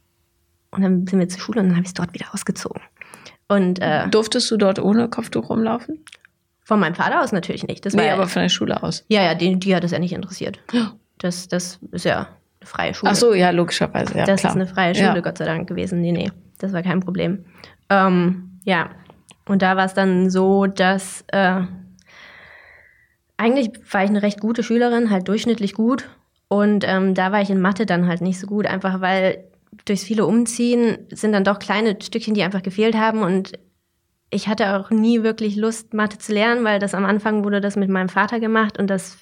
[0.71, 2.81] Und dann sind wir zur Schule und dann habe ich es dort wieder ausgezogen.
[3.47, 6.03] Und, äh, Durftest du dort ohne Kopftuch rumlaufen?
[6.65, 7.85] Von meinem Vater aus natürlich nicht.
[7.85, 9.05] Das nee, war aber von der Schule aus.
[9.09, 10.59] Ja, ja, die, die hat das ja nicht interessiert.
[11.19, 12.27] Das, das ist ja
[12.59, 13.11] eine freie Schule.
[13.11, 14.17] Ach so, ja, logischerweise.
[14.17, 14.51] Ja, das klar.
[14.51, 15.19] ist eine freie Schule, ja.
[15.21, 16.01] Gott sei Dank gewesen.
[16.01, 17.45] Nee, nee, das war kein Problem.
[17.89, 18.89] Ähm, ja,
[19.47, 21.61] und da war es dann so, dass äh,
[23.37, 26.09] eigentlich war ich eine recht gute Schülerin, halt durchschnittlich gut.
[26.47, 29.43] Und ähm, da war ich in Mathe dann halt nicht so gut, einfach weil
[29.85, 33.23] durchs viele Umziehen sind dann doch kleine Stückchen, die einfach gefehlt haben.
[33.23, 33.53] Und
[34.29, 37.75] ich hatte auch nie wirklich Lust, Mathe zu lernen, weil das am Anfang wurde das
[37.75, 39.17] mit meinem Vater gemacht und das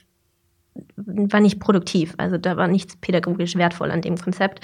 [0.96, 2.14] war nicht produktiv.
[2.18, 4.62] Also da war nichts pädagogisch wertvoll an dem Konzept.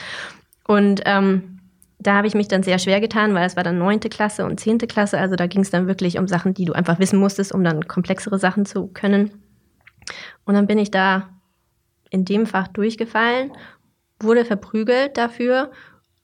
[0.66, 1.57] Und ähm,
[2.00, 4.60] da habe ich mich dann sehr schwer getan, weil es war dann neunte Klasse und
[4.60, 5.18] zehnte Klasse.
[5.18, 7.88] Also da ging es dann wirklich um Sachen, die du einfach wissen musstest, um dann
[7.88, 9.32] komplexere Sachen zu können.
[10.46, 11.30] Und dann bin ich da
[12.10, 13.52] in dem Fach durchgefallen,
[14.20, 15.72] wurde verprügelt dafür.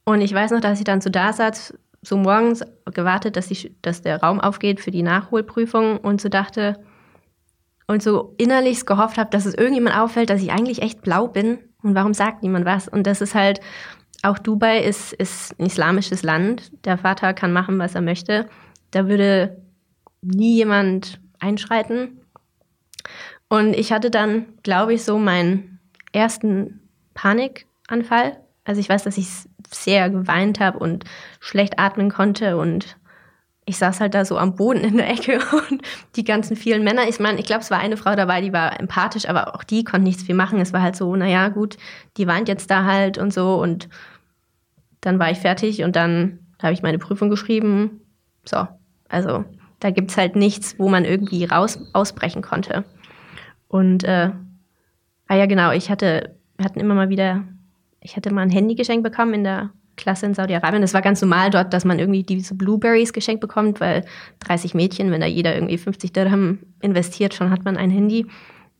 [0.05, 3.71] Und ich weiß noch, dass ich dann so da saß, so morgens gewartet, dass, ich,
[3.81, 6.79] dass der Raum aufgeht für die Nachholprüfung und so dachte
[7.87, 11.59] und so innerlich gehofft habe, dass es irgendjemand auffällt, dass ich eigentlich echt blau bin
[11.81, 12.87] und warum sagt niemand was?
[12.87, 13.59] Und das ist halt,
[14.23, 16.71] auch Dubai ist, ist ein islamisches Land.
[16.85, 18.47] Der Vater kann machen, was er möchte.
[18.91, 19.61] Da würde
[20.21, 22.21] nie jemand einschreiten.
[23.49, 25.79] Und ich hatte dann, glaube ich, so meinen
[26.13, 26.79] ersten
[27.13, 28.39] Panikanfall.
[28.63, 29.27] Also ich weiß, dass ich
[29.69, 31.03] sehr geweint habe und
[31.39, 32.97] schlecht atmen konnte und
[33.65, 35.81] ich saß halt da so am Boden in der Ecke und
[36.15, 38.79] die ganzen vielen Männer, ich meine, ich glaube, es war eine Frau dabei, die war
[38.79, 40.59] empathisch, aber auch die konnte nichts viel machen.
[40.59, 41.77] Es war halt so, naja, gut,
[42.17, 43.89] die weint jetzt da halt und so und
[45.05, 48.01] dann war ich fertig und dann habe ich meine Prüfung geschrieben.
[48.45, 48.67] So,
[49.09, 49.45] also
[49.79, 52.85] da gibt es halt nichts, wo man irgendwie raus ausbrechen konnte.
[53.67, 54.31] Und äh,
[55.27, 57.43] ah ja, genau, ich hatte, wir hatten immer mal wieder,
[57.99, 60.81] ich hatte mal ein Handy geschenkt bekommen in der Klasse in Saudi-Arabien.
[60.81, 64.05] Das war ganz normal dort, dass man irgendwie diese Blueberries geschenkt bekommt, weil
[64.39, 68.25] 30 Mädchen, wenn da jeder irgendwie 50 Dirham investiert, schon hat man ein Handy.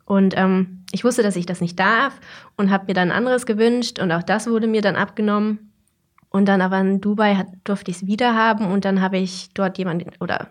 [0.05, 2.19] Und ähm, ich wusste, dass ich das nicht darf
[2.55, 5.72] und habe mir dann anderes gewünscht und auch das wurde mir dann abgenommen.
[6.35, 9.53] Und dann aber in Dubai hat, durfte ich es wieder haben und dann habe ich
[9.53, 10.47] dort jemanden oder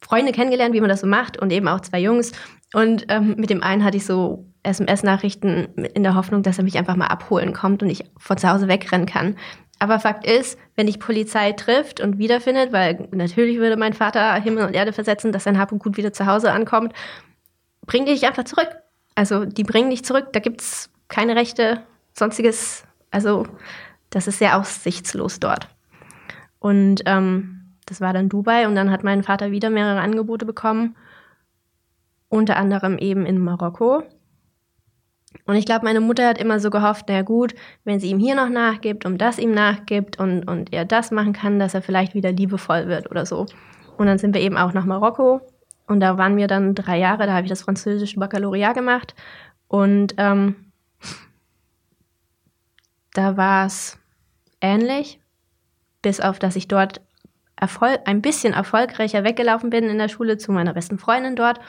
[0.00, 2.32] Freunde kennengelernt, wie man das so macht und eben auch zwei Jungs.
[2.74, 6.76] Und ähm, mit dem einen hatte ich so SMS-Nachrichten in der Hoffnung, dass er mich
[6.76, 9.36] einfach mal abholen kommt und ich von zu Hause wegrennen kann.
[9.78, 14.66] Aber Fakt ist, wenn dich Polizei trifft und wiederfindet, weil natürlich würde mein Vater Himmel
[14.66, 16.92] und Erde versetzen, dass sein Hab und Gut wieder zu Hause ankommt,
[17.86, 18.68] bring dich einfach zurück.
[19.14, 22.84] Also die bringen dich zurück, da gibt es keine Rechte, sonstiges.
[23.10, 23.46] Also
[24.14, 25.68] das ist sehr aussichtslos dort.
[26.60, 30.96] Und ähm, das war dann Dubai und dann hat mein Vater wieder mehrere Angebote bekommen,
[32.28, 34.04] unter anderem eben in Marokko.
[35.46, 38.36] Und ich glaube, meine Mutter hat immer so gehofft, na gut, wenn sie ihm hier
[38.36, 42.14] noch nachgibt und das ihm nachgibt und, und er das machen kann, dass er vielleicht
[42.14, 43.46] wieder liebevoll wird oder so.
[43.96, 45.40] Und dann sind wir eben auch nach Marokko
[45.88, 49.14] und da waren wir dann drei Jahre, da habe ich das französische Baccalaureat gemacht
[49.66, 50.54] und ähm,
[53.12, 53.98] da war es
[54.64, 55.20] ähnlich,
[56.02, 57.00] bis auf dass ich dort
[57.56, 61.60] Erfolg, ein bisschen erfolgreicher weggelaufen bin in der Schule zu meiner besten Freundin dort.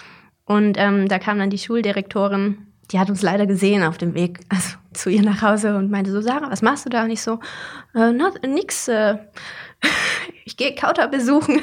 [0.45, 4.39] Und ähm, da kam dann die Schuldirektorin die hat uns leider gesehen auf dem Weg
[4.49, 7.03] also, zu ihr nach Hause und meinte so, Sarah, was machst du da?
[7.03, 7.39] Und ich so,
[7.93, 9.17] äh, na, nix, äh,
[10.45, 11.61] ich gehe Kauter besuchen.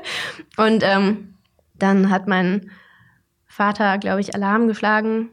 [0.56, 1.34] und ähm,
[1.74, 2.70] dann hat mein
[3.46, 5.30] Vater, glaube ich, Alarm geschlagen,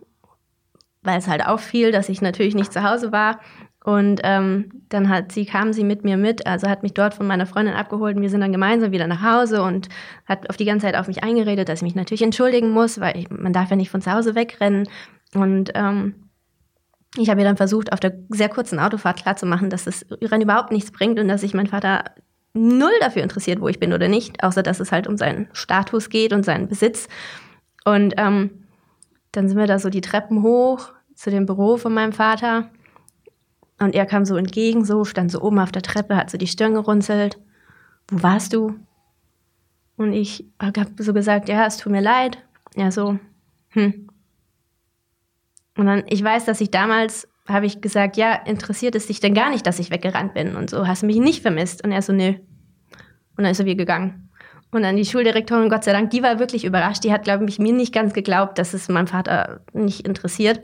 [1.02, 3.40] weil es halt auffiel, dass ich natürlich nicht zu Hause war.
[3.84, 7.26] Und ähm, dann hat sie, kam sie mit mir mit, also hat mich dort von
[7.26, 9.90] meiner Freundin abgeholt und wir sind dann gemeinsam wieder nach Hause und
[10.28, 13.18] hat auf die ganze Zeit auf mich eingeredet, dass ich mich natürlich entschuldigen muss, weil
[13.18, 14.88] ich, man darf ja nicht von zu Hause wegrennen.
[15.34, 16.14] Und ähm,
[17.18, 20.72] ich habe ihr dann versucht, auf der sehr kurzen Autofahrt klarzumachen, dass das Rennen überhaupt
[20.72, 22.04] nichts bringt und dass sich mein Vater
[22.54, 26.10] null dafür interessiert, wo ich bin oder nicht, außer dass es halt um seinen Status
[26.10, 27.08] geht und seinen Besitz.
[27.84, 28.68] Und ähm,
[29.32, 32.70] dann sind wir da so die Treppen hoch zu dem Büro von meinem Vater.
[33.82, 36.48] Und er kam so entgegen, so, stand so oben auf der Treppe, hat so die
[36.48, 37.40] Stirn gerunzelt.
[38.08, 38.76] Wo warst du?
[39.98, 42.38] Und ich habe so gesagt, ja, es tut mir leid.
[42.76, 43.20] Ja, so,
[43.70, 44.08] hm,
[45.78, 49.34] und dann, ich weiß, dass ich damals habe ich gesagt, ja, interessiert es dich denn
[49.34, 51.84] gar nicht, dass ich weggerannt bin und so, hast du mich nicht vermisst?
[51.84, 52.30] Und er so, nö.
[52.30, 54.30] Und dann ist er wieder gegangen.
[54.72, 57.04] Und dann die Schuldirektorin, Gott sei Dank, die war wirklich überrascht.
[57.04, 60.62] Die hat, glaube ich, mir nicht ganz geglaubt, dass es meinem Vater nicht interessiert.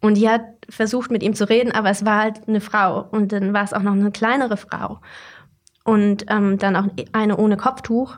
[0.00, 3.06] Und die hat versucht, mit ihm zu reden, aber es war halt eine Frau.
[3.10, 5.00] Und dann war es auch noch eine kleinere Frau.
[5.84, 8.16] Und ähm, dann auch eine ohne Kopftuch.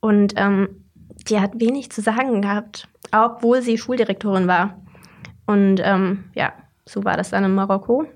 [0.00, 0.84] Und ähm,
[1.28, 4.78] die hat wenig zu sagen gehabt, obwohl sie Schuldirektorin war.
[5.46, 6.52] Und ähm, ja,
[6.86, 8.06] so war das dann in Marokko.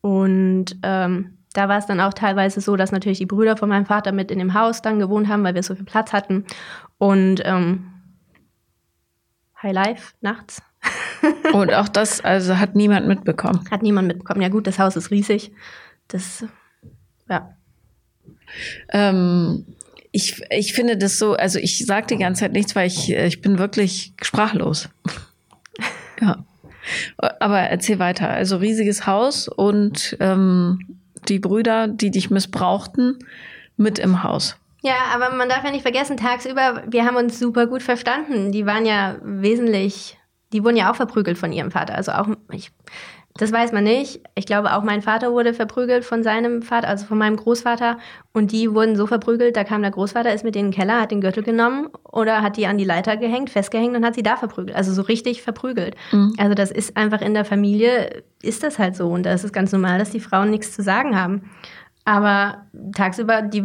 [0.00, 3.86] Und ähm, da war es dann auch teilweise so, dass natürlich die Brüder von meinem
[3.86, 6.44] Vater mit in dem Haus dann gewohnt haben, weil wir so viel Platz hatten.
[6.98, 7.86] Und ähm,
[9.62, 10.62] High Life nachts.
[11.52, 13.64] Und auch das also hat niemand mitbekommen.
[13.70, 14.40] Hat niemand mitbekommen.
[14.40, 15.52] Ja gut, das Haus ist riesig.
[16.08, 16.44] Das,
[17.28, 17.54] ja.
[18.88, 19.66] Ähm,
[20.12, 23.40] ich, ich finde das so, also ich sage die ganze Zeit nichts, weil ich, ich
[23.40, 24.88] bin wirklich sprachlos.
[26.22, 26.44] Ja.
[27.38, 28.28] Aber erzähl weiter.
[28.28, 33.18] Also riesiges Haus und ähm, die Brüder, die dich missbrauchten,
[33.78, 34.56] mit im Haus.
[34.82, 38.52] Ja, aber man darf ja nicht vergessen, tagsüber, wir haben uns super gut verstanden.
[38.52, 40.18] Die waren ja wesentlich,
[40.52, 41.94] die wurden ja auch verprügelt von ihrem Vater.
[41.94, 42.72] Also auch, ich
[43.34, 44.20] das weiß man nicht.
[44.34, 47.98] Ich glaube, auch mein Vater wurde verprügelt von seinem Vater, also von meinem Großvater.
[48.32, 51.00] Und die wurden so verprügelt, da kam der Großvater, ist mit denen in den Keller,
[51.00, 54.24] hat den Gürtel genommen oder hat die an die Leiter gehängt, festgehängt und hat sie
[54.24, 54.76] da verprügelt.
[54.76, 55.94] Also so richtig verprügelt.
[56.10, 56.34] Mhm.
[56.38, 59.08] Also das ist einfach in der Familie, ist das halt so.
[59.08, 61.42] Und da ist es ganz normal, dass die Frauen nichts zu sagen haben.
[62.04, 63.64] Aber tagsüber, die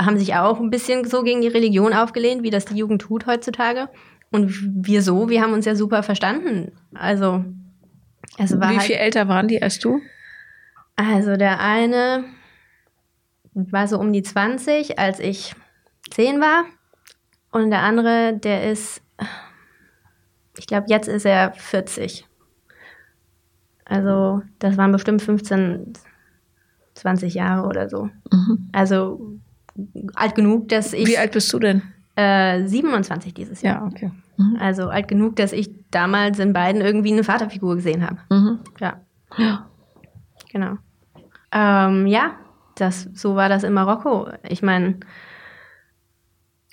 [0.00, 3.26] haben sich auch ein bisschen so gegen die Religion aufgelehnt, wie das die Jugend tut
[3.26, 3.88] heutzutage.
[4.32, 6.72] Und wir so, wir haben uns ja super verstanden.
[6.94, 7.44] Also
[8.38, 10.00] also Wie halt, viel älter waren die als du?
[10.96, 12.24] Also der eine
[13.54, 15.54] war so um die 20, als ich
[16.10, 16.64] 10 war.
[17.50, 19.02] Und der andere, der ist,
[20.58, 22.26] ich glaube, jetzt ist er 40.
[23.84, 25.92] Also das waren bestimmt 15,
[26.94, 28.08] 20 Jahre oder so.
[28.30, 28.68] Mhm.
[28.72, 29.38] Also
[30.14, 31.06] alt genug, dass ich.
[31.06, 31.82] Wie alt bist du denn?
[32.16, 33.82] Äh, 27 dieses Jahr.
[33.82, 34.10] Ja, okay.
[34.58, 38.18] Also alt genug, dass ich damals in beiden irgendwie eine Vaterfigur gesehen habe.
[38.30, 38.58] Mhm.
[38.80, 39.00] Ja,
[39.36, 39.66] Ja.
[40.50, 40.78] genau.
[41.52, 42.32] Ähm, ja,
[42.76, 44.28] das, so war das in Marokko.
[44.48, 44.96] Ich meine,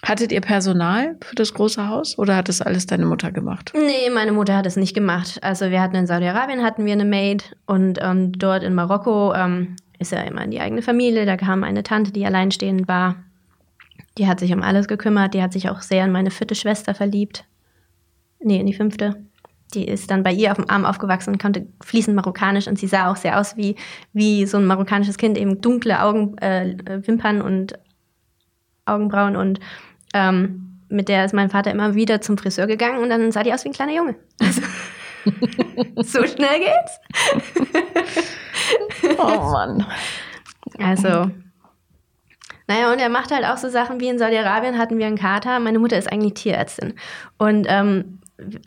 [0.01, 3.73] Hattet ihr Personal für das große Haus oder hat das alles deine Mutter gemacht?
[3.75, 5.39] nee, meine Mutter hat es nicht gemacht.
[5.43, 9.75] Also wir hatten in Saudi-Arabien hatten wir eine Maid und ähm, dort in Marokko ähm,
[9.99, 11.25] ist ja immer in die eigene Familie.
[11.25, 13.15] Da kam eine Tante, die alleinstehend war.
[14.19, 15.33] Die hat sich um alles gekümmert.
[15.33, 17.45] Die hat sich auch sehr in meine vierte Schwester verliebt.
[18.41, 19.23] Nee, in die fünfte.
[19.73, 22.87] Die ist dann bei ihr auf dem Arm aufgewachsen und konnte fließend Marokkanisch und sie
[22.87, 23.75] sah auch sehr aus wie,
[24.11, 26.75] wie so ein marokkanisches Kind, eben dunkle Augen, äh,
[27.07, 27.79] Wimpern und
[28.85, 29.59] Augenbrauen und
[30.13, 33.53] ähm, mit der ist mein Vater immer wieder zum Friseur gegangen und dann sah die
[33.53, 34.15] aus wie ein kleiner Junge.
[34.39, 34.61] Also,
[36.01, 36.99] so schnell geht's.
[39.19, 39.85] Oh Mann.
[40.79, 41.29] Also,
[42.69, 45.59] naja, und er macht halt auch so Sachen wie in Saudi-Arabien hatten wir einen Kater.
[45.59, 46.93] Meine Mutter ist eigentlich Tierärztin.
[47.39, 48.19] Und ähm,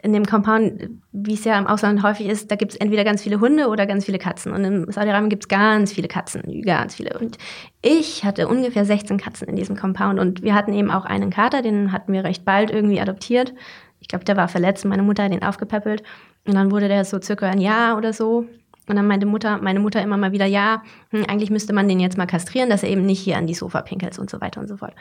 [0.03, 3.23] in dem Compound, wie es ja im Ausland häufig ist, da gibt es entweder ganz
[3.23, 4.53] viele Hunde oder ganz viele Katzen.
[4.53, 7.17] Und in Saudi-Arabien gibt es ganz viele Katzen, ganz viele.
[7.17, 7.39] Und
[7.81, 10.19] ich hatte ungefähr 16 Katzen in diesem Compound.
[10.19, 13.55] Und wir hatten eben auch einen Kater, den hatten wir recht bald irgendwie adoptiert.
[14.01, 16.03] Ich glaube, der war verletzt meine Mutter hat ihn aufgepäppelt.
[16.45, 18.47] Und dann wurde der so circa ein Jahr oder so.
[18.89, 22.01] Und dann meinte Mutter, meine Mutter immer mal wieder, ja, hm, eigentlich müsste man den
[22.01, 24.61] jetzt mal kastrieren, dass er eben nicht hier an die Sofa pinkelt und so weiter
[24.61, 24.95] und so fort.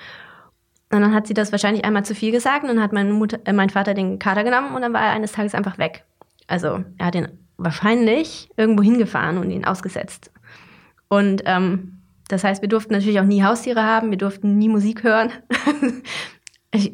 [0.91, 3.39] Und dann hat sie das wahrscheinlich einmal zu viel gesagt und dann hat meine Mutter,
[3.45, 6.03] äh, mein Vater den Kater genommen und dann war er eines Tages einfach weg.
[6.47, 10.31] Also er hat ihn wahrscheinlich irgendwo hingefahren und ihn ausgesetzt.
[11.07, 15.03] Und ähm, das heißt, wir durften natürlich auch nie Haustiere haben, wir durften nie Musik
[15.03, 15.31] hören.
[16.73, 16.93] ich,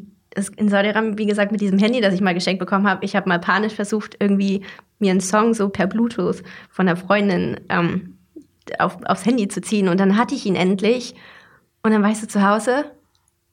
[0.55, 3.27] in Saudi-Arabien, wie gesagt, mit diesem Handy, das ich mal geschenkt bekommen habe, ich habe
[3.27, 4.63] mal panisch versucht, irgendwie
[4.99, 8.17] mir einen Song so per Bluetooth von einer Freundin ähm,
[8.79, 9.87] auf, aufs Handy zu ziehen.
[9.87, 11.15] Und dann hatte ich ihn endlich.
[11.83, 12.85] Und dann war ich zu Hause.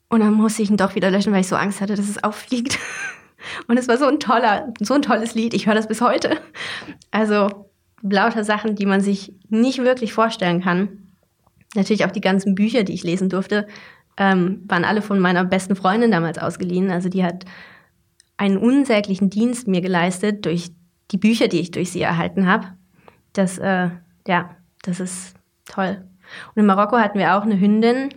[0.09, 2.23] Und dann musste ich ihn doch wieder löschen, weil ich so Angst hatte, dass es
[2.23, 2.77] auffliegt.
[3.67, 5.53] Und es war so ein toller, so ein tolles Lied.
[5.53, 6.37] Ich höre das bis heute.
[7.11, 7.69] Also
[8.01, 11.13] lauter Sachen, die man sich nicht wirklich vorstellen kann.
[11.75, 13.67] Natürlich auch die ganzen Bücher, die ich lesen durfte,
[14.17, 16.91] ähm, waren alle von meiner besten Freundin damals ausgeliehen.
[16.91, 17.45] Also die hat
[18.37, 20.71] einen unsäglichen Dienst mir geleistet durch
[21.11, 22.67] die Bücher, die ich durch sie erhalten habe.
[23.33, 23.89] Das, äh,
[24.27, 26.03] ja, das ist toll.
[26.53, 28.09] Und in Marokko hatten wir auch eine Hündin.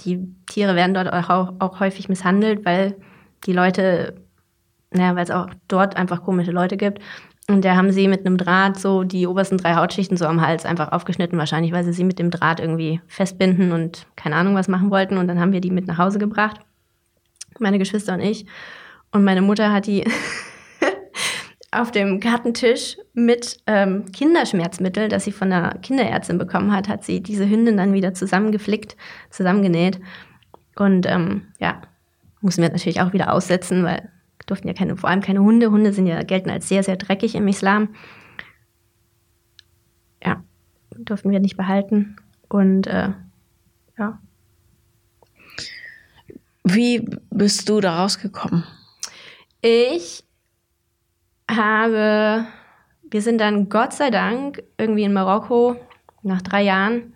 [0.00, 2.96] Die Tiere werden dort auch, auch häufig misshandelt, weil
[3.46, 4.14] die Leute,
[4.90, 7.00] naja, weil es auch dort einfach komische Leute gibt.
[7.48, 10.64] Und da haben sie mit einem Draht so die obersten drei Hautschichten so am Hals
[10.64, 14.68] einfach aufgeschnitten, wahrscheinlich, weil sie sie mit dem Draht irgendwie festbinden und keine Ahnung was
[14.68, 15.18] machen wollten.
[15.18, 16.60] Und dann haben wir die mit nach Hause gebracht,
[17.58, 18.46] meine Geschwister und ich.
[19.12, 20.04] Und meine Mutter hat die
[21.70, 27.22] auf dem Gartentisch mit ähm, Kinderschmerzmittel, das sie von der Kinderärztin bekommen hat, hat sie
[27.22, 28.96] diese Hündin dann wieder zusammengeflickt,
[29.28, 30.00] zusammengenäht.
[30.76, 31.82] Und ähm, ja,
[32.40, 34.10] mussten wir natürlich auch wieder aussetzen, weil
[34.46, 35.70] durften ja keine, vor allem keine Hunde.
[35.70, 37.94] Hunde sind ja, gelten als sehr, sehr dreckig im Islam.
[40.22, 40.42] Ja,
[40.96, 42.16] durften wir nicht behalten.
[42.48, 43.10] Und äh,
[43.98, 44.18] ja.
[46.64, 48.64] Wie bist du da rausgekommen?
[49.60, 50.24] Ich
[51.50, 52.46] habe,
[53.10, 55.76] wir sind dann Gott sei Dank irgendwie in Marokko
[56.22, 57.14] nach drei Jahren.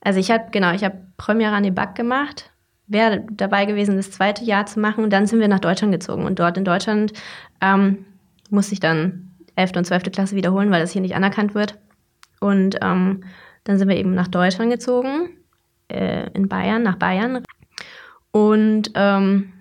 [0.00, 2.50] Also ich habe, genau, ich habe Premiere an Back gemacht,
[2.90, 6.26] wäre dabei gewesen, das zweite Jahr zu machen und dann sind wir nach Deutschland gezogen.
[6.26, 7.12] Und dort in Deutschland
[7.60, 8.04] ähm,
[8.50, 9.72] musste ich dann 11.
[9.76, 10.10] und 12.
[10.10, 11.78] Klasse wiederholen, weil das hier nicht anerkannt wird.
[12.40, 13.24] Und ähm,
[13.64, 15.30] dann sind wir eben nach Deutschland gezogen,
[15.88, 17.44] äh, in Bayern, nach Bayern.
[18.32, 19.52] Und ähm,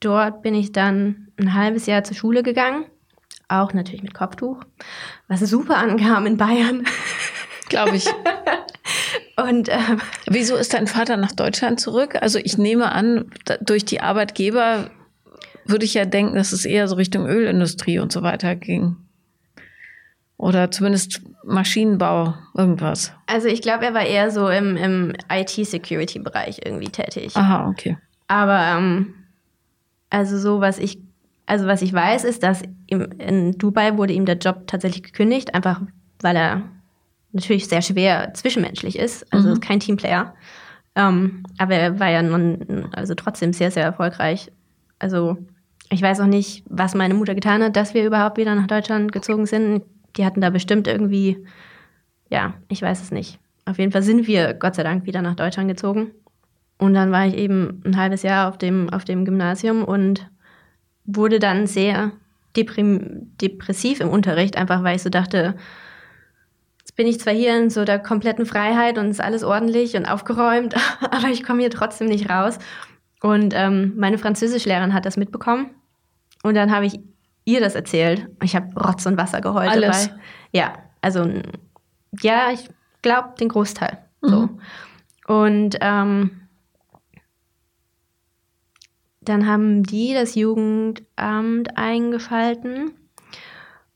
[0.00, 2.84] dort bin ich dann ein halbes Jahr zur Schule gegangen,
[3.48, 4.62] auch natürlich mit Kopftuch,
[5.26, 6.84] was super ankam in Bayern.
[7.68, 8.06] Glaube ich.
[9.38, 12.16] Und ähm, Wieso ist dein Vater nach Deutschland zurück?
[12.20, 14.90] Also ich nehme an, durch die Arbeitgeber
[15.64, 18.96] würde ich ja denken, dass es eher so Richtung Ölindustrie und so weiter ging.
[20.38, 23.12] Oder zumindest Maschinenbau, irgendwas.
[23.26, 27.36] also ich glaube, er war eher so im, im IT-Security-Bereich irgendwie tätig.
[27.36, 27.98] Aha, okay.
[28.28, 29.14] Aber ähm,
[30.10, 30.98] also so, was ich,
[31.46, 35.54] also was ich weiß, ist, dass ihm, in Dubai wurde ihm der Job tatsächlich gekündigt,
[35.54, 35.80] einfach
[36.20, 36.62] weil er
[37.32, 39.60] natürlich sehr schwer zwischenmenschlich ist, also Mhm.
[39.60, 40.34] kein Teamplayer.
[40.94, 44.50] Ähm, aber er war ja nun, also trotzdem sehr, sehr erfolgreich.
[44.98, 45.36] Also
[45.90, 49.12] ich weiß auch nicht, was meine Mutter getan hat, dass wir überhaupt wieder nach Deutschland
[49.12, 49.82] gezogen sind.
[50.16, 51.44] Die hatten da bestimmt irgendwie,
[52.30, 53.38] ja, ich weiß es nicht.
[53.64, 56.10] Auf jeden Fall sind wir, Gott sei Dank, wieder nach Deutschland gezogen.
[56.78, 60.28] Und dann war ich eben ein halbes Jahr auf dem, auf dem Gymnasium und
[61.04, 62.12] wurde dann sehr
[62.56, 65.54] deprim depressiv im Unterricht, einfach weil ich so dachte,
[66.98, 70.74] bin ich zwar hier in so der kompletten Freiheit und ist alles ordentlich und aufgeräumt,
[71.00, 72.58] aber ich komme hier trotzdem nicht raus.
[73.22, 75.70] Und ähm, meine Französischlehrerin hat das mitbekommen.
[76.42, 76.98] Und dann habe ich
[77.44, 78.26] ihr das erzählt.
[78.42, 80.08] Ich habe Rotz und Wasser geheult Alles.
[80.08, 80.20] dabei.
[80.52, 81.24] Ja, also
[82.20, 82.68] ja, ich
[83.00, 83.98] glaube den Großteil.
[84.20, 84.46] So.
[84.46, 84.60] Mhm.
[85.28, 86.48] Und ähm,
[89.20, 92.90] dann haben die das Jugendamt eingeschalten.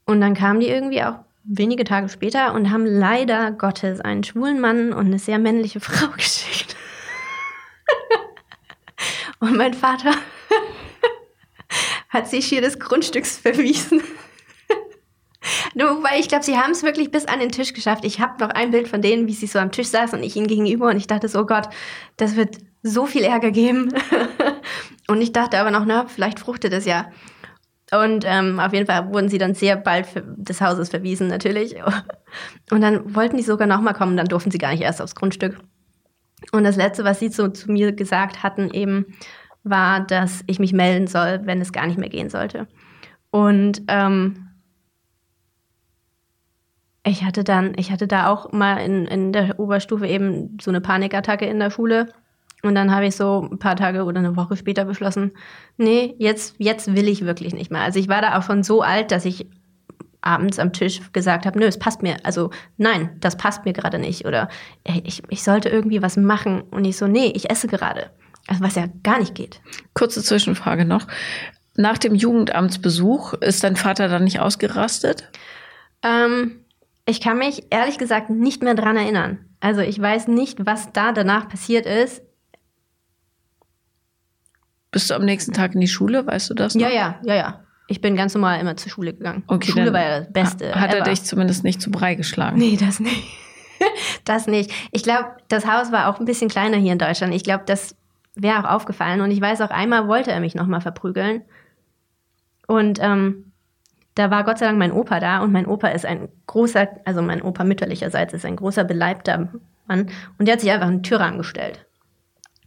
[0.05, 4.61] Und dann kamen die irgendwie auch wenige Tage später und haben leider Gottes einen schwulen
[4.61, 6.76] Mann und eine sehr männliche Frau geschickt.
[9.40, 10.12] und mein Vater
[12.09, 14.03] hat sich hier des Grundstücks verwiesen.
[15.74, 18.05] Nur weil ich glaube, sie haben es wirklich bis an den Tisch geschafft.
[18.05, 20.36] Ich habe noch ein Bild von denen, wie sie so am Tisch saßen und ich
[20.36, 21.68] ihnen gegenüber und ich dachte so, oh Gott,
[22.16, 23.93] das wird so viel Ärger geben.
[25.09, 27.11] und ich dachte aber noch, na, vielleicht fruchtet es ja.
[27.93, 31.76] Und ähm, auf jeden Fall wurden sie dann sehr bald des Hauses verwiesen, natürlich.
[32.70, 35.59] Und dann wollten die sogar nochmal kommen, dann durften sie gar nicht erst aufs Grundstück.
[36.53, 39.07] Und das Letzte, was sie so zu mir gesagt hatten, eben,
[39.64, 42.66] war, dass ich mich melden soll, wenn es gar nicht mehr gehen sollte.
[43.30, 44.49] Und ähm,
[47.05, 50.80] ich hatte dann, ich hatte da auch mal in, in der Oberstufe eben so eine
[50.80, 52.12] Panikattacke in der Schule.
[52.62, 55.32] Und dann habe ich so ein paar Tage oder eine Woche später beschlossen,
[55.76, 57.82] nee, jetzt, jetzt will ich wirklich nicht mehr.
[57.82, 59.46] Also ich war da auch schon so alt, dass ich
[60.20, 62.16] abends am Tisch gesagt habe, nö, es passt mir.
[62.22, 64.24] Also nein, das passt mir gerade nicht.
[64.24, 64.48] Oder
[64.84, 66.62] ey, ich, ich sollte irgendwie was machen.
[66.70, 68.10] Und ich so, nee, ich esse gerade.
[68.46, 69.60] Also was ja gar nicht geht.
[69.94, 71.06] Kurze Zwischenfrage noch.
[71.76, 75.30] Nach dem Jugendamtsbesuch ist dein Vater dann nicht ausgerastet?
[76.02, 76.64] Ähm,
[77.06, 79.38] ich kann mich ehrlich gesagt nicht mehr dran erinnern.
[79.60, 82.22] Also ich weiß nicht, was da danach passiert ist.
[84.93, 86.26] Bist du am nächsten Tag in die Schule?
[86.26, 86.74] Weißt du das?
[86.74, 86.82] Noch?
[86.82, 87.61] Ja, ja, ja, ja.
[87.88, 89.43] Ich bin ganz normal immer zur Schule gegangen.
[89.49, 90.74] Okay, Schule war ja das Beste.
[90.74, 91.11] Hat er ever.
[91.11, 92.59] dich zumindest nicht zu Brei geschlagen?
[92.59, 93.24] Nee, das nicht.
[94.24, 94.70] das nicht.
[94.93, 97.34] Ich glaube, das Haus war auch ein bisschen kleiner hier in Deutschland.
[97.34, 97.97] Ich glaube, das
[98.34, 99.20] wäre auch aufgefallen.
[99.22, 101.43] Und ich weiß auch, einmal wollte er mich nochmal verprügeln.
[102.66, 103.53] Und ähm,
[104.14, 105.40] da war Gott sei Dank mein Opa da.
[105.40, 109.49] Und mein Opa ist ein großer, also mein Opa mütterlicherseits ist ein großer, beleibter
[109.86, 110.11] Mann.
[110.38, 111.86] Und der hat sich einfach einen Türrahmen gestellt.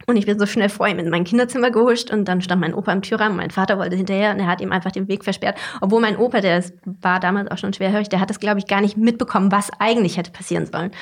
[0.06, 2.74] Und ich bin so schnell vor ihm in mein Kinderzimmer gehuscht und dann stand mein
[2.74, 3.36] Opa im Türrahmen.
[3.36, 5.58] Mein Vater wollte hinterher und er hat ihm einfach den Weg versperrt.
[5.80, 8.68] Obwohl mein Opa, der ist, war damals auch schon schwerhörig, der hat das, glaube ich,
[8.68, 10.92] gar nicht mitbekommen, was eigentlich hätte passieren sollen.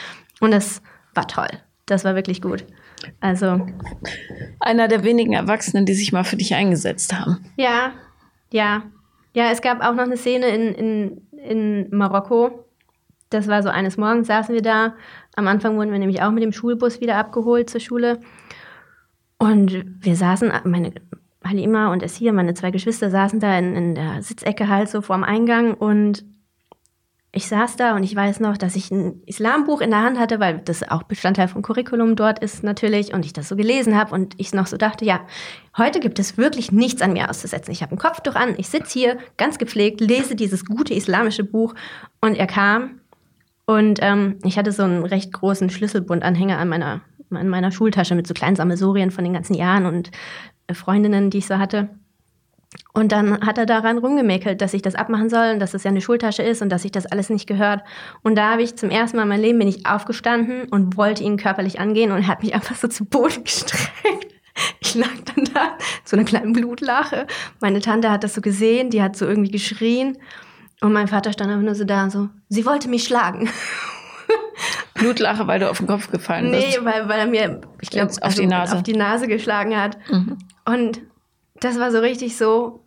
[0.41, 0.81] Und das
[1.15, 1.49] war toll.
[1.87, 2.65] Das war wirklich gut.
[3.21, 3.67] Also,
[4.59, 7.45] Einer der wenigen Erwachsenen, die sich mal für dich eingesetzt haben.
[7.57, 7.93] ja,
[8.51, 8.83] ja.
[9.37, 12.65] Ja, es gab auch noch eine Szene in, in, in Marokko.
[13.31, 14.95] Das war so eines Morgens saßen wir da.
[15.35, 18.21] Am Anfang wurden wir nämlich auch mit dem Schulbus wieder abgeholt zur Schule.
[19.39, 20.93] Und wir saßen, meine
[21.45, 25.03] Halima und es hier, meine zwei Geschwister saßen da in, in der Sitzecke halt so
[25.03, 26.25] vorm Eingang und
[27.37, 30.39] ich saß da und ich weiß noch, dass ich ein Islambuch in der Hand hatte,
[30.39, 34.15] weil das auch Bestandteil vom Curriculum dort ist natürlich und ich das so gelesen habe
[34.15, 35.21] und ich noch so dachte, ja,
[35.77, 37.73] heute gibt es wirklich nichts an mir auszusetzen.
[37.73, 41.75] Ich habe ein Kopftuch an, ich sitze hier ganz gepflegt, lese dieses gute islamische Buch
[42.21, 43.01] und er kam
[43.67, 47.01] und ähm, ich hatte so einen recht großen Schlüsselbundanhänger an meiner,
[47.37, 50.11] an meiner Schultasche mit so kleinen Sammelsorien von den ganzen Jahren und
[50.67, 51.89] äh, Freundinnen, die ich so hatte.
[52.93, 55.91] Und dann hat er daran rumgemäkelt, dass ich das abmachen soll und dass das ja
[55.91, 57.83] eine Schultasche ist und dass sich das alles nicht gehört.
[58.23, 61.23] Und da habe ich zum ersten Mal in meinem Leben bin ich aufgestanden und wollte
[61.23, 64.35] ihn körperlich angehen und er hat mich einfach so zu Boden gestreckt.
[64.81, 67.27] Ich lag dann da, so eine kleine Blutlache.
[67.61, 70.19] Meine Tante hat das so gesehen, die hat so irgendwie geschrien.
[70.81, 73.49] Und mein Vater stand einfach nur so da, so, sie wollte mich schlagen.
[74.95, 76.85] Blutlache, weil du auf den Kopf gefallen Nee, bist.
[76.85, 78.77] weil, weil er mir, ich glaube, auf die Nase.
[78.77, 79.99] auf die Nase geschlagen hat.
[80.11, 80.39] Mhm.
[80.65, 81.01] Und
[81.61, 82.85] das war so richtig so,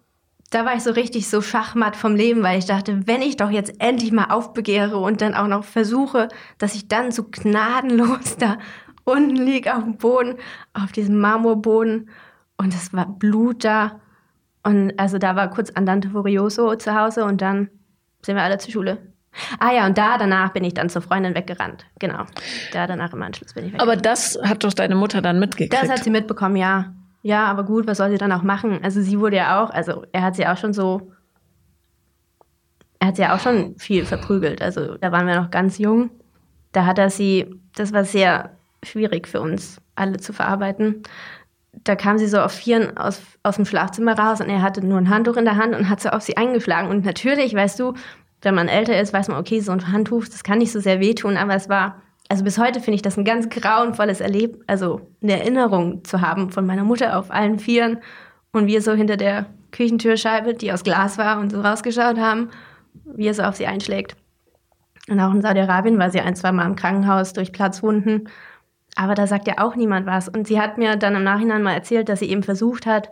[0.52, 3.50] da war ich so richtig so schachmatt vom Leben, weil ich dachte, wenn ich doch
[3.50, 8.58] jetzt endlich mal aufbegehre und dann auch noch versuche, dass ich dann so gnadenlos da
[9.04, 10.36] unten liege auf dem Boden,
[10.74, 12.10] auf diesem Marmorboden
[12.58, 14.00] und es war Blut da.
[14.64, 17.70] Und also da war kurz Andante Furioso zu Hause und dann
[18.22, 18.98] sind wir alle zur Schule.
[19.60, 21.86] Ah ja, und da danach bin ich dann zur Freundin weggerannt.
[22.00, 22.26] Genau.
[22.74, 23.92] Da danach im Anschluss bin ich weggerannt.
[23.92, 25.74] Aber das hat doch deine Mutter dann mitgekriegt.
[25.74, 26.94] Das hat sie mitbekommen, ja.
[27.24, 28.80] Ja, aber gut, was soll sie dann auch machen?
[28.84, 31.12] Also sie wurde ja auch, also er hat sie auch schon so,
[33.00, 34.62] er hat sie ja auch schon viel verprügelt.
[34.62, 36.10] Also da waren wir noch ganz jung.
[36.72, 38.52] Da hat er sie, das war sehr
[38.84, 41.04] schwierig für uns alle zu verarbeiten.
[41.84, 44.98] Da kam sie so auf Vieren aus, aus dem Schlafzimmer raus und er hatte nur
[44.98, 46.90] ein Handtuch in der Hand und hat so auf sie eingeschlagen.
[46.90, 47.94] Und natürlich, weißt du,
[48.48, 51.02] wenn man älter ist, weiß man, okay, so ein Handtuch, das kann nicht so sehr
[51.02, 55.02] wehtun, aber es war, also bis heute finde ich das ein ganz grauenvolles Erleben, also
[55.22, 58.00] eine Erinnerung zu haben von meiner Mutter auf allen Vieren
[58.54, 62.50] und wir so hinter der Küchentürscheibe, die aus Glas war und so rausgeschaut haben,
[63.04, 64.16] wie er so auf sie einschlägt.
[65.10, 68.30] Und auch in Saudi-Arabien war sie ein, zwei Mal im Krankenhaus durch Platzwunden.
[68.96, 70.30] Aber da sagt ja auch niemand was.
[70.30, 73.10] Und sie hat mir dann im Nachhinein mal erzählt, dass sie eben versucht hat,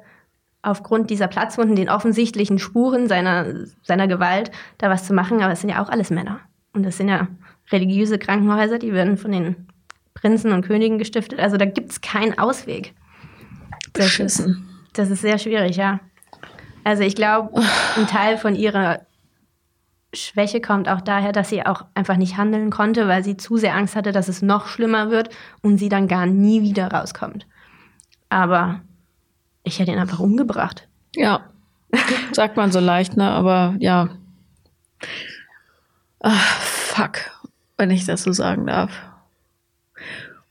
[0.65, 3.45] aufgrund dieser Platzwunden, den offensichtlichen Spuren seiner,
[3.83, 5.41] seiner Gewalt, da was zu machen.
[5.41, 6.39] Aber es sind ja auch alles Männer.
[6.73, 7.27] Und das sind ja
[7.71, 9.67] religiöse Krankenhäuser, die werden von den
[10.13, 11.39] Prinzen und Königen gestiftet.
[11.39, 12.93] Also da gibt es keinen Ausweg.
[13.93, 14.67] Das Beschissen.
[14.89, 15.99] Ist, das ist sehr schwierig, ja.
[16.83, 17.61] Also ich glaube,
[17.95, 19.01] ein Teil von ihrer
[20.13, 23.75] Schwäche kommt auch daher, dass sie auch einfach nicht handeln konnte, weil sie zu sehr
[23.75, 25.29] Angst hatte, dass es noch schlimmer wird
[25.61, 27.47] und sie dann gar nie wieder rauskommt.
[28.29, 28.81] Aber
[29.65, 30.87] ich hätte ihn einfach umgebracht.
[31.15, 31.49] Ja,
[32.31, 33.29] sagt man so leicht, ne?
[33.29, 34.09] Aber ja.
[36.19, 37.19] Ach, fuck,
[37.77, 38.91] wenn ich das so sagen darf.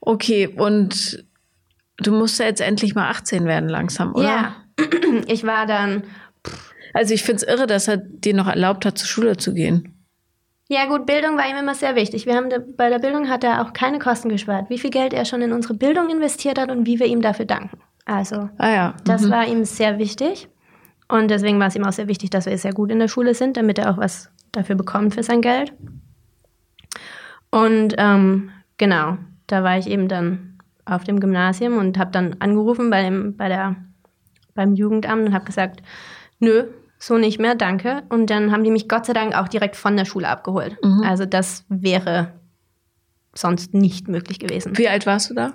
[0.01, 1.25] Okay, und
[1.97, 4.25] du musst ja jetzt endlich mal 18 werden langsam, oder?
[4.25, 4.57] Ja,
[5.27, 6.05] ich war dann
[6.93, 9.91] Also ich finde es irre, dass er dir noch erlaubt hat, zur Schule zu gehen.
[10.69, 12.25] Ja, gut, Bildung war ihm immer sehr wichtig.
[12.25, 14.71] Wir haben da, bei der Bildung hat er auch keine Kosten gespart.
[14.71, 17.45] Wie viel Geld er schon in unsere Bildung investiert hat und wie wir ihm dafür
[17.45, 17.79] danken.
[18.05, 18.95] Also, Ah ja.
[19.05, 19.31] das mhm.
[19.31, 20.49] war ihm sehr wichtig.
[21.09, 23.35] Und deswegen war es ihm auch sehr wichtig, dass wir sehr gut in der Schule
[23.35, 25.73] sind, damit er auch was dafür bekommt für sein Geld.
[27.51, 32.91] Und ähm, genau, da war ich eben dann auf dem Gymnasium und habe dann angerufen
[32.91, 33.77] bei dem, bei der,
[34.55, 35.83] beim Jugendamt und habe gesagt,
[36.41, 36.65] nö,
[36.99, 38.03] so nicht mehr, danke.
[38.09, 40.77] Und dann haben die mich Gott sei Dank auch direkt von der Schule abgeholt.
[41.05, 42.33] Also das wäre
[43.35, 44.77] sonst nicht möglich gewesen.
[44.79, 45.53] Wie alt warst du da?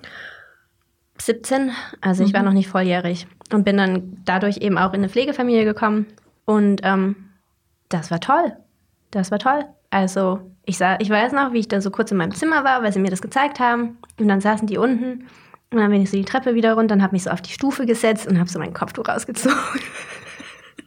[1.21, 5.09] 17, also ich war noch nicht volljährig und bin dann dadurch eben auch in eine
[5.09, 6.07] Pflegefamilie gekommen
[6.45, 7.15] und ähm,
[7.89, 8.53] das war toll.
[9.11, 9.65] Das war toll.
[9.89, 12.83] Also ich, sah, ich weiß noch, wie ich da so kurz in meinem Zimmer war,
[12.83, 15.27] weil sie mir das gezeigt haben und dann saßen die unten
[15.71, 17.51] und dann bin ich so die Treppe wieder runter und habe mich so auf die
[17.51, 19.57] Stufe gesetzt und habe so mein Kopftuch rausgezogen.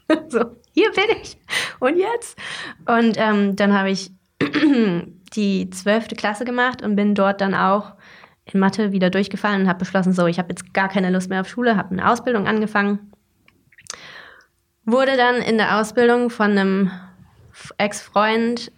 [0.28, 1.36] so, hier bin ich
[1.78, 2.38] und jetzt.
[2.86, 4.10] Und ähm, dann habe ich
[5.34, 7.94] die zwölfte Klasse gemacht und bin dort dann auch
[8.44, 11.40] in Mathe wieder durchgefallen und habe beschlossen, so, ich habe jetzt gar keine Lust mehr
[11.40, 13.12] auf Schule, habe eine Ausbildung angefangen.
[14.84, 16.90] Wurde dann in der Ausbildung von einem
[17.78, 18.72] Ex-Freund,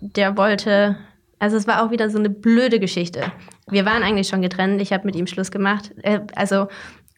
[0.00, 0.96] der wollte,
[1.38, 3.32] also es war auch wieder so eine blöde Geschichte.
[3.68, 5.92] Wir waren eigentlich schon getrennt, ich habe mit ihm Schluss gemacht.
[6.02, 6.68] Äh, also,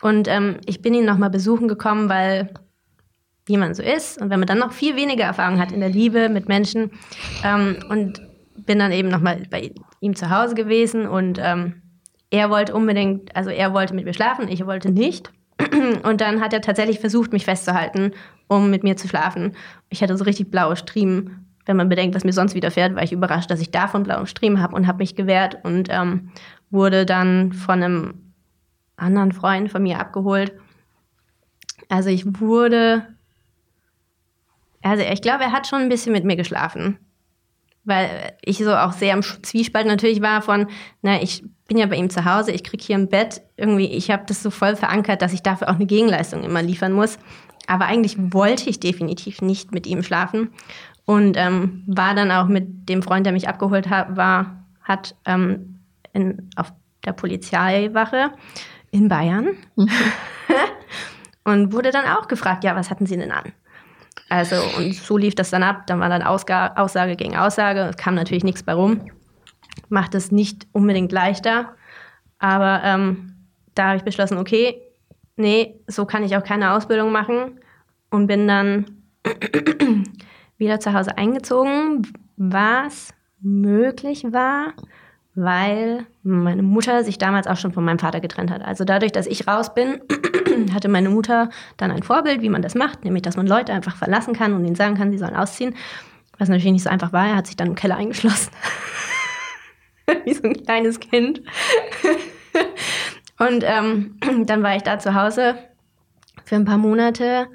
[0.03, 2.53] und ähm, ich bin ihn nochmal besuchen gekommen, weil
[3.47, 5.89] wie man so ist und wenn man dann noch viel weniger Erfahrung hat in der
[5.89, 6.93] Liebe mit Menschen
[7.45, 8.23] ähm, und
[8.67, 11.83] bin dann eben nochmal bei ihm zu Hause gewesen und ähm,
[12.31, 15.31] er wollte unbedingt, also er wollte mit mir schlafen, ich wollte nicht.
[16.03, 18.13] Und dann hat er tatsächlich versucht, mich festzuhalten,
[18.49, 19.55] um mit mir zu schlafen.
[19.91, 21.47] Ich hatte so richtig blaue Striemen.
[21.67, 24.63] Wenn man bedenkt, was mir sonst widerfährt, war ich überrascht, dass ich davon blaue Striemen
[24.63, 26.31] habe und habe mich gewehrt und ähm,
[26.71, 28.33] wurde dann von einem
[28.97, 30.53] anderen Freund von mir abgeholt.
[31.91, 33.07] Also ich wurde,
[34.81, 36.99] also ich glaube, er hat schon ein bisschen mit mir geschlafen
[37.85, 40.67] weil ich so auch sehr im Zwiespalt natürlich war von,
[41.03, 44.11] na, ich bin ja bei ihm zu Hause, ich krieg hier ein Bett, irgendwie, ich
[44.11, 47.19] habe das so voll verankert, dass ich dafür auch eine Gegenleistung immer liefern muss.
[47.67, 50.51] Aber eigentlich wollte ich definitiv nicht mit ihm schlafen
[51.05, 55.81] und ähm, war dann auch mit dem Freund, der mich abgeholt hat, war, hat ähm,
[56.13, 56.73] in, auf
[57.05, 58.33] der Polizeiwache
[58.91, 59.57] in Bayern
[61.45, 63.53] und wurde dann auch gefragt, ja, was hatten Sie denn an?
[64.29, 65.87] Also, und so lief das dann ab.
[65.87, 67.81] Dann war dann Ausga Aussage gegen Aussage.
[67.91, 69.01] Es kam natürlich nichts bei rum.
[69.89, 71.75] Macht es nicht unbedingt leichter.
[72.39, 73.35] Aber ähm,
[73.75, 74.81] da habe ich beschlossen, okay,
[75.37, 77.61] nee, so kann ich auch keine Ausbildung machen.
[78.11, 79.03] Und bin dann
[80.59, 82.07] wieder zu Hause eingezogen,
[82.37, 84.75] was möglich war,
[85.35, 88.63] weil meine Mutter sich damals auch schon von meinem Vater getrennt hat.
[88.63, 90.01] Also dadurch, dass ich raus bin,
[90.75, 93.97] hatte meine Mutter dann ein Vorbild, wie man das macht, nämlich dass man Leute einfach
[93.97, 95.75] verlassen kann und ihnen sagen kann, sie sollen ausziehen.
[96.39, 97.27] Was natürlich nicht so einfach war.
[97.27, 98.51] Er hat sich dann im Keller eingeschlossen.
[100.25, 101.43] wie so ein kleines Kind.
[103.39, 104.17] und ähm,
[104.47, 105.55] dann war ich da zu Hause
[106.45, 107.47] für ein paar Monate,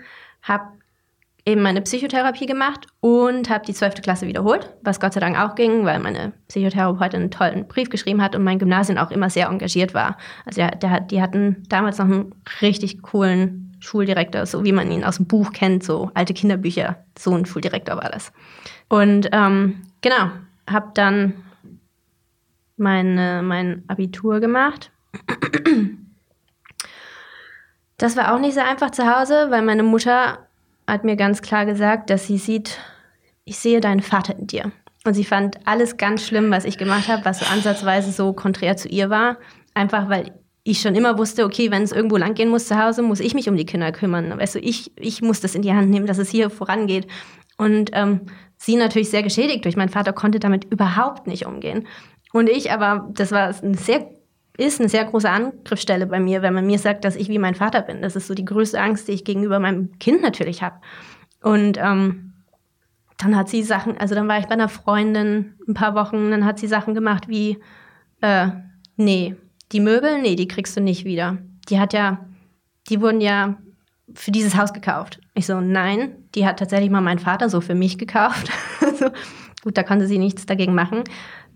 [0.41, 0.76] habe
[1.47, 4.01] eben meine Psychotherapie gemacht und habe die 12.
[4.01, 8.21] Klasse wiederholt, was Gott sei Dank auch ging, weil meine Psychotherapeutin einen tollen Brief geschrieben
[8.21, 10.17] hat und mein Gymnasium auch immer sehr engagiert war.
[10.45, 15.05] Also der, der, die hatten damals noch einen richtig coolen Schuldirektor, so wie man ihn
[15.05, 16.97] aus dem Buch kennt, so alte Kinderbücher.
[17.17, 18.33] So ein Schuldirektor war das.
[18.89, 20.31] Und ähm, genau,
[20.69, 21.33] habe dann
[22.75, 24.91] meine, mein Abitur gemacht.
[27.99, 30.46] Das war auch nicht so einfach zu Hause, weil meine Mutter
[30.87, 32.79] hat mir ganz klar gesagt, dass sie sieht,
[33.43, 34.71] ich sehe deinen Vater in dir.
[35.05, 38.75] Und sie fand alles ganz schlimm, was ich gemacht habe, was so ansatzweise so konträr
[38.77, 39.37] zu ihr war.
[39.73, 40.31] Einfach weil
[40.63, 43.33] ich schon immer wusste, okay, wenn es irgendwo lang gehen muss zu Hause, muss ich
[43.33, 44.37] mich um die Kinder kümmern.
[44.37, 47.07] Weißt du, ich, ich muss das in die Hand nehmen, dass es hier vorangeht.
[47.57, 48.21] Und ähm,
[48.57, 49.77] sie natürlich sehr geschädigt durch.
[49.77, 51.87] Mein Vater konnte damit überhaupt nicht umgehen.
[52.33, 54.09] Und ich aber, das war eine sehr,
[54.57, 57.55] ist eine sehr große Angriffsstelle bei mir, wenn man mir sagt, dass ich wie mein
[57.55, 58.01] Vater bin.
[58.01, 60.77] Das ist so die größte Angst, die ich gegenüber meinem Kind natürlich habe.
[61.41, 62.33] Und ähm,
[63.17, 66.45] dann hat sie Sachen, also dann war ich bei einer Freundin ein paar Wochen, dann
[66.45, 67.57] hat sie Sachen gemacht wie,
[68.21, 68.47] äh,
[68.95, 69.35] nee,
[69.71, 71.37] die Möbel, nee, die kriegst du nicht wieder.
[71.69, 72.25] Die hat ja,
[72.89, 73.57] die wurden ja
[74.13, 75.19] für dieses Haus gekauft.
[75.33, 78.49] Ich so, nein, die hat tatsächlich mal mein Vater so für mich gekauft.
[78.81, 79.09] also,
[79.63, 81.03] gut, da konnte sie nichts dagegen machen.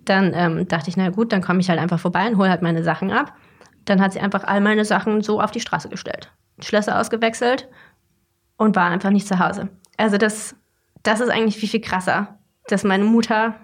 [0.06, 2.62] Dann ähm, dachte ich, na gut, dann komme ich halt einfach vorbei und hole halt
[2.62, 3.34] meine Sachen ab.
[3.86, 6.32] Dann hat sie einfach all meine Sachen so auf die Straße gestellt.
[6.60, 7.68] Schlösser ausgewechselt
[8.58, 9.70] und war einfach nicht zu Hause.
[9.98, 10.56] Also das,
[11.04, 13.56] das ist eigentlich viel, viel krasser, dass meine Mutter,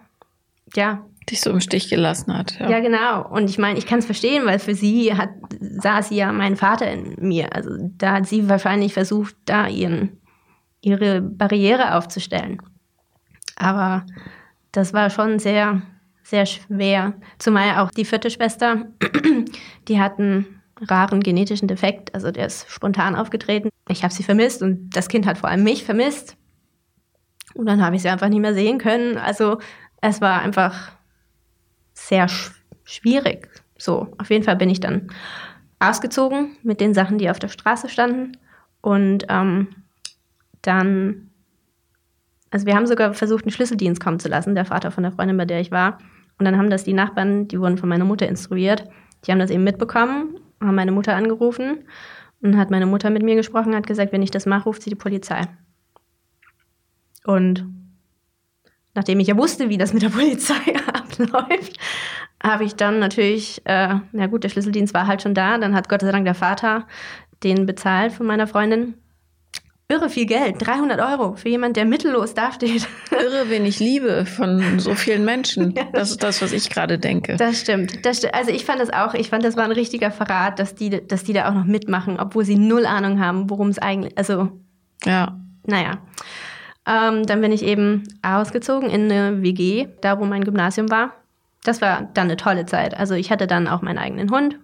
[0.76, 1.06] ja.
[1.30, 2.58] Dich so im Stich gelassen hat.
[2.60, 3.28] Ja, ja genau.
[3.28, 5.30] Und ich meine, ich kann es verstehen, weil für sie hat,
[5.60, 7.54] sah sie ja meinen Vater in mir.
[7.54, 10.22] Also da hat sie wahrscheinlich versucht, da ihren,
[10.80, 12.62] ihre Barriere aufzustellen.
[13.58, 14.06] Aber
[14.72, 15.82] das war schon sehr,
[16.28, 17.14] sehr schwer.
[17.38, 18.88] Zumal auch die vierte Schwester,
[19.88, 23.70] die hat einen raren genetischen Defekt, also der ist spontan aufgetreten.
[23.88, 26.36] Ich habe sie vermisst und das Kind hat vor allem mich vermisst.
[27.54, 29.18] Und dann habe ich sie einfach nicht mehr sehen können.
[29.18, 29.60] Also
[30.02, 30.92] es war einfach
[31.94, 32.52] sehr sch
[32.84, 33.50] schwierig.
[33.78, 35.10] So, auf jeden Fall bin ich dann
[35.80, 38.38] ausgezogen mit den Sachen, die auf der Straße standen.
[38.82, 39.70] Und ähm,
[40.62, 41.32] dann,
[42.52, 45.38] also wir haben sogar versucht, einen Schlüsseldienst kommen zu lassen, der Vater von der Freundin,
[45.38, 46.00] bei der ich war.
[46.40, 48.86] Und dann haben das die Nachbarn, die wurden von meiner Mutter instruiert,
[49.26, 51.86] die haben das eben mitbekommen, haben meine Mutter angerufen
[52.42, 54.90] und hat meine Mutter mit mir gesprochen, hat gesagt, wenn ich das mache, ruft sie
[54.90, 55.42] die Polizei.
[57.26, 57.66] Und
[58.94, 61.78] nachdem ich ja wusste, wie das mit der Polizei abläuft,
[62.42, 65.58] habe ich dann natürlich, äh, na gut, der Schlüsseldienst war halt schon da.
[65.58, 66.88] Dann hat Gott sei Dank der Vater
[67.44, 68.96] den bezahlt von meiner Freundin.
[69.90, 72.90] Irre viel Geld, 300 Euro für jemand, der mittellos dasteht.
[73.12, 75.74] Irre wenig Liebe von so vielen Menschen.
[75.94, 77.38] Das ist das, was ich gerade denke.
[77.38, 78.06] Das stimmt.
[78.06, 78.36] das stimmt.
[78.36, 81.24] Also ich fand das auch, ich fand das war ein richtiger Verrat, dass die, dass
[81.24, 84.52] die da auch noch mitmachen, obwohl sie null Ahnung haben, worum es eigentlich, also.
[85.06, 85.40] Ja.
[85.66, 86.00] Naja.
[86.86, 91.14] Ähm, dann bin ich eben ausgezogen in eine WG, da wo mein Gymnasium war.
[91.64, 92.96] Das war dann eine tolle Zeit.
[92.98, 94.58] Also ich hatte dann auch meinen eigenen Hund.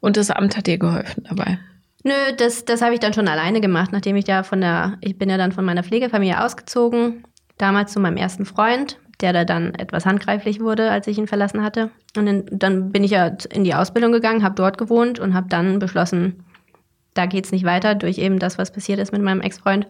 [0.00, 1.58] Und das Amt hat dir geholfen dabei?
[2.06, 5.18] Nö, das, das habe ich dann schon alleine gemacht, nachdem ich ja von der, ich
[5.18, 7.24] bin ja dann von meiner Pflegefamilie ausgezogen,
[7.58, 11.64] damals zu meinem ersten Freund, der da dann etwas handgreiflich wurde, als ich ihn verlassen
[11.64, 11.90] hatte.
[12.16, 15.48] Und in, dann bin ich ja in die Ausbildung gegangen, habe dort gewohnt und habe
[15.48, 16.44] dann beschlossen,
[17.14, 19.88] da geht es nicht weiter durch eben das, was passiert ist mit meinem Ex-Freund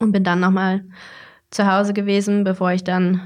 [0.00, 0.82] und bin dann nochmal
[1.52, 3.20] zu Hause gewesen, bevor ich dann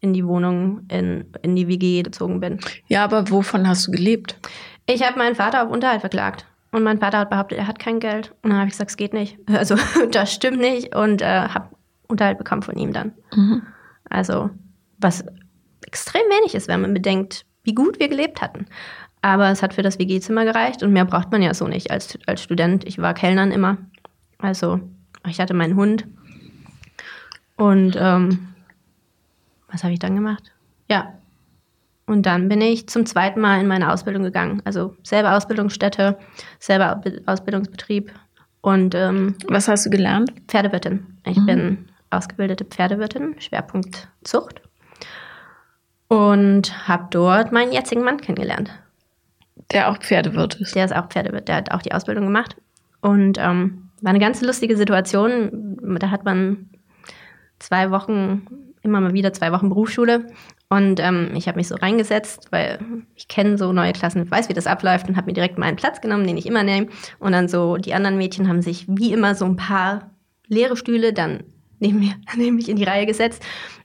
[0.00, 2.58] in die Wohnung, in, in die WG gezogen bin.
[2.88, 4.40] Ja, aber wovon hast du gelebt?
[4.86, 6.46] Ich habe meinen Vater auf Unterhalt verklagt.
[6.72, 8.32] Und mein Vater hat behauptet, er hat kein Geld.
[8.42, 9.38] Und dann habe ich gesagt, es geht nicht.
[9.48, 9.76] Also
[10.10, 10.96] das stimmt nicht.
[10.96, 11.68] Und äh, habe
[12.08, 13.12] Unterhalt bekommen von ihm dann.
[13.34, 13.62] Mhm.
[14.08, 14.50] Also
[14.98, 15.24] was
[15.86, 18.66] extrem wenig ist, wenn man bedenkt, wie gut wir gelebt hatten.
[19.20, 22.18] Aber es hat für das WG-Zimmer gereicht und mehr braucht man ja so nicht als,
[22.26, 22.84] als Student.
[22.86, 23.78] Ich war Kellnern immer.
[24.38, 24.80] Also
[25.28, 26.06] ich hatte meinen Hund.
[27.56, 28.48] Und ähm,
[29.70, 30.52] was habe ich dann gemacht?
[30.88, 31.14] Ja.
[32.06, 34.60] Und dann bin ich zum zweiten Mal in meine Ausbildung gegangen.
[34.64, 36.18] Also selber Ausbildungsstätte,
[36.58, 38.12] selber Ausbildungsbetrieb.
[38.60, 40.32] Und ähm, was hast du gelernt?
[40.48, 41.18] Pferdewirtin.
[41.24, 41.46] Ich mhm.
[41.46, 44.62] bin ausgebildete Pferdewirtin, Schwerpunkt Zucht.
[46.08, 48.70] Und habe dort meinen jetzigen Mann kennengelernt.
[49.72, 50.74] Der auch Pferdewirt ist.
[50.74, 52.56] Der ist auch Pferdewirt, der hat auch die Ausbildung gemacht.
[53.00, 55.78] Und ähm, war eine ganz lustige Situation.
[55.98, 56.68] Da hat man
[57.58, 58.46] zwei Wochen,
[58.82, 60.26] immer mal wieder zwei Wochen Berufsschule.
[60.68, 62.78] Und ähm, ich habe mich so reingesetzt, weil
[63.14, 66.00] ich kenne so neue Klassen, weiß, wie das abläuft und habe mir direkt meinen Platz
[66.00, 66.88] genommen, den ich immer nehme.
[67.18, 70.10] Und dann so, die anderen Mädchen haben sich wie immer so ein paar
[70.46, 71.44] leere Stühle dann
[71.78, 73.42] neben mir, neben mich in die Reihe gesetzt.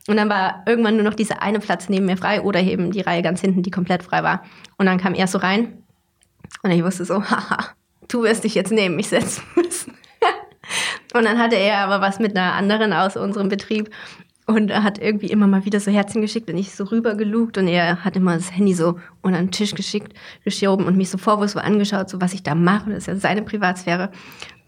[0.07, 3.01] Und dann war irgendwann nur noch dieser eine Platz neben mir frei oder eben die
[3.01, 4.43] Reihe ganz hinten, die komplett frei war.
[4.77, 5.83] Und dann kam er so rein
[6.63, 7.71] und ich wusste so, haha,
[8.07, 9.93] du wirst dich jetzt neben mich setzen müssen.
[11.13, 13.89] Und dann hatte er aber was mit einer anderen aus unserem Betrieb
[14.47, 17.67] und er hat irgendwie immer mal wieder so Herzen geschickt und ich so rübergelugt und
[17.67, 20.13] er hat immer das Handy so unter den Tisch geschickt,
[20.45, 22.89] geschoben und mich so vorwurfsvoll angeschaut, so was ich da mache.
[22.89, 24.09] Das ist ja seine Privatsphäre.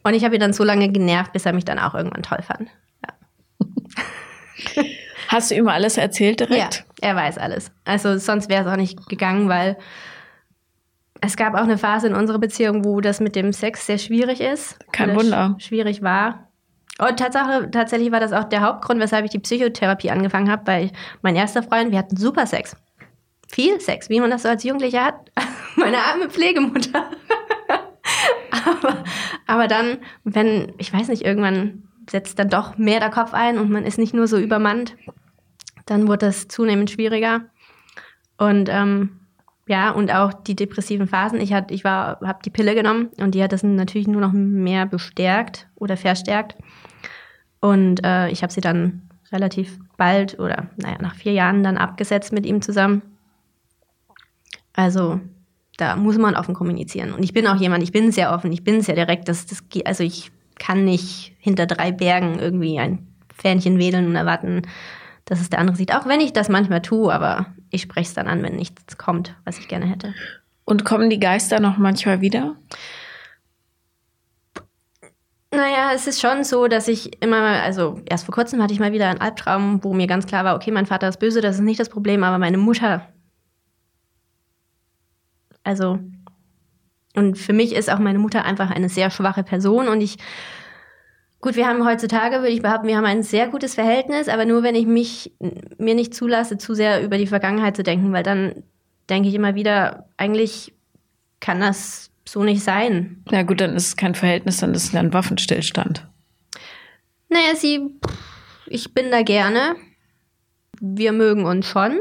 [0.04, 2.42] Und ich habe ihn dann so lange genervt, bis er mich dann auch irgendwann toll
[2.42, 2.70] fand.
[3.06, 4.84] Ja.
[5.30, 6.86] Hast du ihm alles erzählt direkt?
[7.02, 7.72] Ja, er weiß alles.
[7.86, 9.78] Also sonst wäre es auch nicht gegangen, weil
[11.22, 14.42] es gab auch eine Phase in unserer Beziehung, wo das mit dem Sex sehr schwierig
[14.42, 14.78] ist.
[14.92, 15.56] Kein Wunder.
[15.60, 16.49] Schwierig war.
[17.00, 20.92] Und Tatsache, tatsächlich war das auch der Hauptgrund, weshalb ich die Psychotherapie angefangen habe, weil
[21.22, 22.76] mein erster Freund, wir hatten super Sex.
[23.48, 25.32] Viel Sex, wie man das so als Jugendlicher hat.
[25.76, 27.06] Meine arme Pflegemutter.
[28.66, 29.04] aber,
[29.48, 33.72] aber dann, wenn, ich weiß nicht, irgendwann setzt dann doch mehr der Kopf ein und
[33.72, 34.96] man ist nicht nur so übermannt.
[35.86, 37.46] Dann wurde das zunehmend schwieriger.
[38.38, 39.20] Und ähm,
[39.68, 41.40] ja, und auch die depressiven Phasen.
[41.40, 45.68] Ich, ich habe die Pille genommen und die hat das natürlich nur noch mehr bestärkt
[45.76, 46.56] oder verstärkt.
[47.62, 52.32] Und äh, ich habe sie dann relativ bald oder naja, nach vier Jahren dann abgesetzt
[52.34, 53.02] mit ihm zusammen.
[54.74, 55.20] Also
[55.78, 57.14] da muss man offen kommunizieren.
[57.14, 59.28] Und ich bin auch jemand, ich bin sehr offen, ich bin sehr direkt.
[59.28, 64.64] Das, das, also ich kann nicht hinter drei Bergen irgendwie ein Fähnchen wedeln und erwarten,
[65.26, 65.96] dass es der andere sieht.
[65.96, 69.36] Auch wenn ich das manchmal tue, aber ich spreche es dann an, wenn nichts kommt,
[69.46, 70.14] was ich gerne hätte.
[70.66, 72.56] Und kommen die Geister noch manchmal wieder?
[75.52, 78.92] Naja, es ist schon so, dass ich immer, also erst vor kurzem hatte ich mal
[78.92, 81.62] wieder einen Albtraum, wo mir ganz klar war, okay, mein Vater ist böse, das ist
[81.62, 83.08] nicht das Problem, aber meine Mutter.
[85.64, 86.00] Also,
[87.16, 90.18] und für mich ist auch meine Mutter einfach eine sehr schwache Person und ich,
[91.42, 94.62] gut, wir haben heutzutage, würde ich behaupten, wir haben ein sehr gutes Verhältnis, aber nur
[94.62, 95.34] wenn ich mich,
[95.80, 98.64] mir nicht zulasse, zu sehr über die Vergangenheit zu denken, weil dann
[99.10, 100.76] denke ich immer wieder, eigentlich
[101.40, 103.24] kann das so nicht sein.
[103.32, 106.08] Ja gut, dann ist es kein Verhältnis, dann ist es ein Waffenstillstand.
[107.30, 108.00] Naja, sie,
[108.68, 109.76] ich bin da gerne.
[110.80, 112.00] Wir mögen uns schon,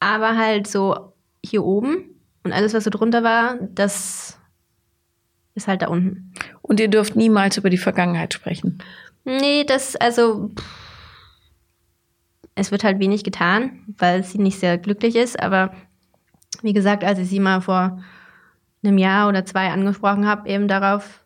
[0.00, 1.12] aber halt so
[1.44, 4.38] hier oben und alles, was so drunter war, das
[5.54, 6.32] ist halt da unten.
[6.62, 8.78] Und ihr dürft niemals über die Vergangenheit sprechen.
[9.24, 10.52] Nee, das, also,
[12.54, 15.74] es wird halt wenig getan, weil sie nicht sehr glücklich ist, aber
[16.62, 18.02] wie gesagt, als ich sie mal vor
[18.86, 21.24] einem Jahr oder zwei angesprochen habe, eben darauf,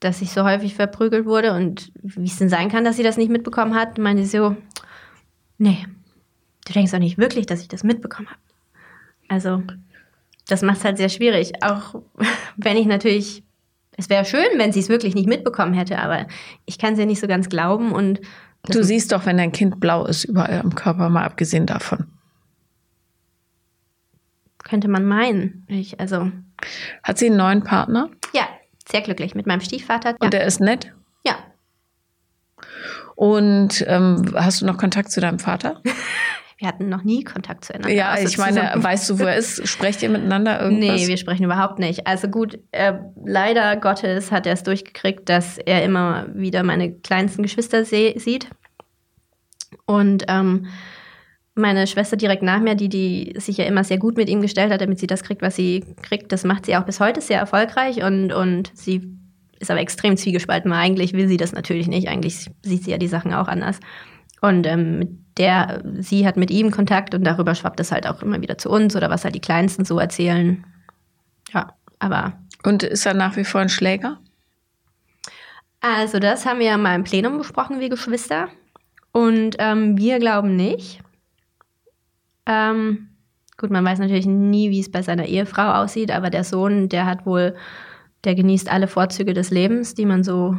[0.00, 3.16] dass ich so häufig verprügelt wurde und wie es denn sein kann, dass sie das
[3.16, 4.56] nicht mitbekommen hat, meinte sie so,
[5.58, 5.86] nee,
[6.66, 8.40] du denkst doch nicht wirklich, dass ich das mitbekommen habe.
[9.28, 9.62] Also,
[10.46, 11.62] das macht es halt sehr schwierig.
[11.62, 12.02] Auch
[12.56, 13.42] wenn ich natürlich,
[13.96, 16.26] es wäre schön, wenn sie es wirklich nicht mitbekommen hätte, aber
[16.66, 18.20] ich kann es ja nicht so ganz glauben und.
[18.66, 22.06] Du siehst doch, wenn dein Kind blau ist, überall am Körper, mal abgesehen davon.
[24.58, 25.66] Könnte man meinen.
[25.68, 26.30] Ich, also.
[27.02, 28.10] Hat sie einen neuen Partner?
[28.32, 28.48] Ja,
[28.90, 30.10] sehr glücklich mit meinem Stiefvater.
[30.10, 30.30] Und ja.
[30.30, 30.92] der ist nett?
[31.24, 31.36] Ja.
[33.16, 35.80] Und ähm, hast du noch Kontakt zu deinem Vater?
[36.58, 37.94] wir hatten noch nie Kontakt zueinander.
[37.94, 38.84] Ja, also ich meine, zusammen.
[38.84, 39.66] weißt du, wo er ist?
[39.68, 41.00] Sprecht ihr miteinander irgendwas?
[41.00, 42.06] Nee, wir sprechen überhaupt nicht.
[42.06, 42.94] Also gut, äh,
[43.24, 48.48] leider Gottes hat er es durchgekriegt, dass er immer wieder meine kleinsten Geschwister sieht.
[49.86, 50.66] Und ähm,
[51.54, 54.72] meine Schwester direkt nach mir, die, die sich ja immer sehr gut mit ihm gestellt
[54.72, 57.38] hat, damit sie das kriegt, was sie kriegt, das macht sie auch bis heute sehr
[57.38, 59.16] erfolgreich und, und sie
[59.60, 62.08] ist aber extrem zwiegespalten, weil eigentlich will sie das natürlich nicht.
[62.08, 63.78] Eigentlich sieht sie ja die Sachen auch anders.
[64.40, 68.40] Und ähm, der, sie hat mit ihm Kontakt und darüber schwappt es halt auch immer
[68.42, 70.64] wieder zu uns oder was halt die Kleinsten so erzählen.
[71.52, 72.34] Ja, aber.
[72.64, 74.18] Und ist er nach wie vor ein Schläger?
[75.80, 78.48] Also, das haben wir ja mal im Plenum besprochen, wie Geschwister.
[79.12, 81.03] Und ähm, wir glauben nicht.
[82.46, 83.08] Ähm,
[83.56, 87.06] gut, man weiß natürlich nie, wie es bei seiner Ehefrau aussieht, aber der Sohn, der
[87.06, 87.54] hat wohl,
[88.24, 90.56] der genießt alle Vorzüge des Lebens, die man so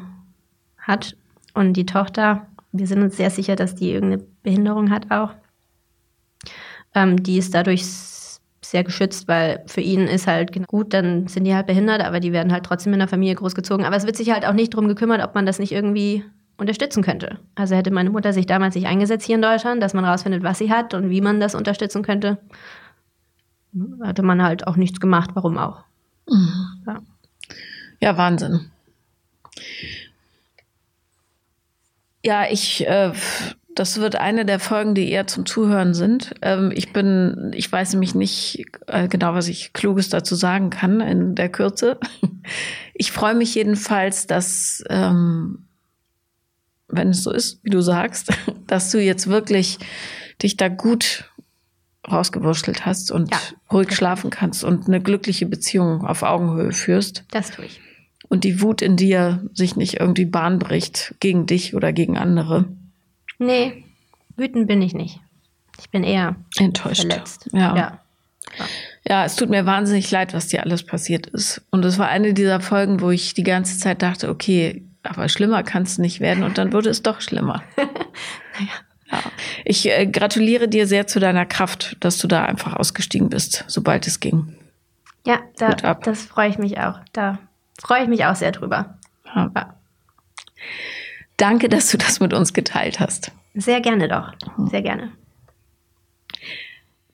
[0.77, 1.15] hat.
[1.53, 5.33] Und die Tochter, wir sind uns sehr sicher, dass die irgendeine Behinderung hat auch.
[6.93, 7.83] Ähm, die ist dadurch
[8.61, 12.33] sehr geschützt, weil für ihn ist halt gut, dann sind die halt behindert, aber die
[12.33, 13.85] werden halt trotzdem in der Familie großgezogen.
[13.85, 16.23] Aber es wird sich halt auch nicht darum gekümmert, ob man das nicht irgendwie
[16.57, 17.39] unterstützen könnte.
[17.55, 20.57] Also hätte meine Mutter sich damals nicht eingesetzt hier in Deutschland, dass man rausfindet, was
[20.57, 22.37] sie hat und wie man das unterstützen könnte,
[24.01, 25.31] hatte man halt auch nichts gemacht.
[25.33, 25.83] Warum auch?
[26.29, 26.83] Mhm.
[26.87, 27.01] Ja.
[27.99, 28.17] ja.
[28.17, 28.71] Wahnsinn.
[32.23, 33.11] Ja, ich, äh,
[33.75, 36.33] das wird eine der Folgen, die eher zum Zuhören sind.
[36.41, 41.01] Ähm, ich bin, ich weiß nämlich nicht äh, genau, was ich Kluges dazu sagen kann
[41.01, 41.99] in der Kürze.
[42.97, 45.65] Ich freue mich jedenfalls, dass ähm,
[46.87, 48.31] wenn es so ist, wie du sagst,
[48.67, 49.79] dass du jetzt wirklich
[50.41, 51.29] dich da gut
[52.09, 53.39] rausgewurschtelt hast und ja,
[53.71, 57.23] ruhig schlafen kannst und eine glückliche Beziehung auf Augenhöhe führst.
[57.31, 57.81] Das tue ich.
[58.27, 62.65] Und die Wut in dir sich nicht irgendwie Bahn bricht gegen dich oder gegen andere.
[63.39, 63.83] Nee,
[64.35, 65.19] wütend bin ich nicht.
[65.79, 67.01] Ich bin eher enttäuscht.
[67.01, 67.49] Verletzt.
[67.51, 67.75] Ja.
[67.75, 67.99] ja.
[69.07, 71.61] Ja, es tut mir wahnsinnig leid, was dir alles passiert ist.
[71.69, 75.63] Und es war eine dieser Folgen, wo ich die ganze Zeit dachte, okay, aber schlimmer
[75.63, 77.63] kann es nicht werden und dann wurde es doch schlimmer.
[77.77, 78.71] naja.
[79.11, 79.19] Ja.
[79.63, 84.07] Ich äh, gratuliere dir sehr zu deiner Kraft, dass du da einfach ausgestiegen bist, sobald
[84.07, 84.55] es ging.
[85.25, 86.99] Ja, da, das freue ich mich auch.
[87.13, 87.37] Da
[87.79, 88.97] freue ich mich auch sehr drüber.
[89.25, 89.51] Ja.
[89.55, 89.75] Ja.
[91.37, 93.31] Danke, dass du das mit uns geteilt hast.
[93.53, 94.33] Sehr gerne doch.
[94.69, 95.11] Sehr gerne.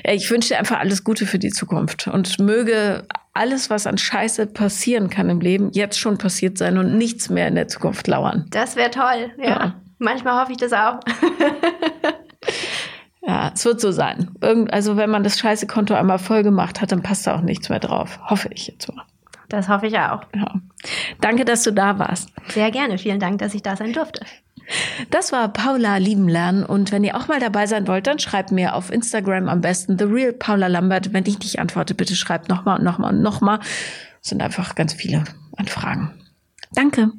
[0.03, 4.47] Ich wünsche dir einfach alles Gute für die Zukunft und möge alles, was an Scheiße
[4.47, 8.45] passieren kann im Leben, jetzt schon passiert sein und nichts mehr in der Zukunft lauern.
[8.49, 9.49] Das wäre toll, ja.
[9.49, 9.75] ja.
[9.99, 10.99] Manchmal hoffe ich das auch.
[13.21, 14.31] ja, es wird so sein.
[14.41, 17.69] Irgend, also wenn man das Scheiße-Konto einmal voll gemacht hat, dann passt da auch nichts
[17.69, 18.19] mehr drauf.
[18.25, 19.05] Hoffe ich jetzt mal.
[19.47, 20.21] Das hoffe ich auch.
[20.35, 20.55] Ja.
[21.19, 22.29] Danke, dass du da warst.
[22.47, 22.97] Sehr gerne.
[22.97, 24.25] Vielen Dank, dass ich da sein durfte.
[25.09, 28.51] Das war Paula lieben lernen und wenn ihr auch mal dabei sein wollt, dann schreibt
[28.51, 31.13] mir auf Instagram am besten The Real Paula Lambert.
[31.13, 33.59] Wenn ich nicht antworte, bitte schreibt nochmal und nochmal und nochmal.
[34.21, 35.23] Es sind einfach ganz viele
[35.57, 36.11] Anfragen.
[36.73, 37.11] Danke.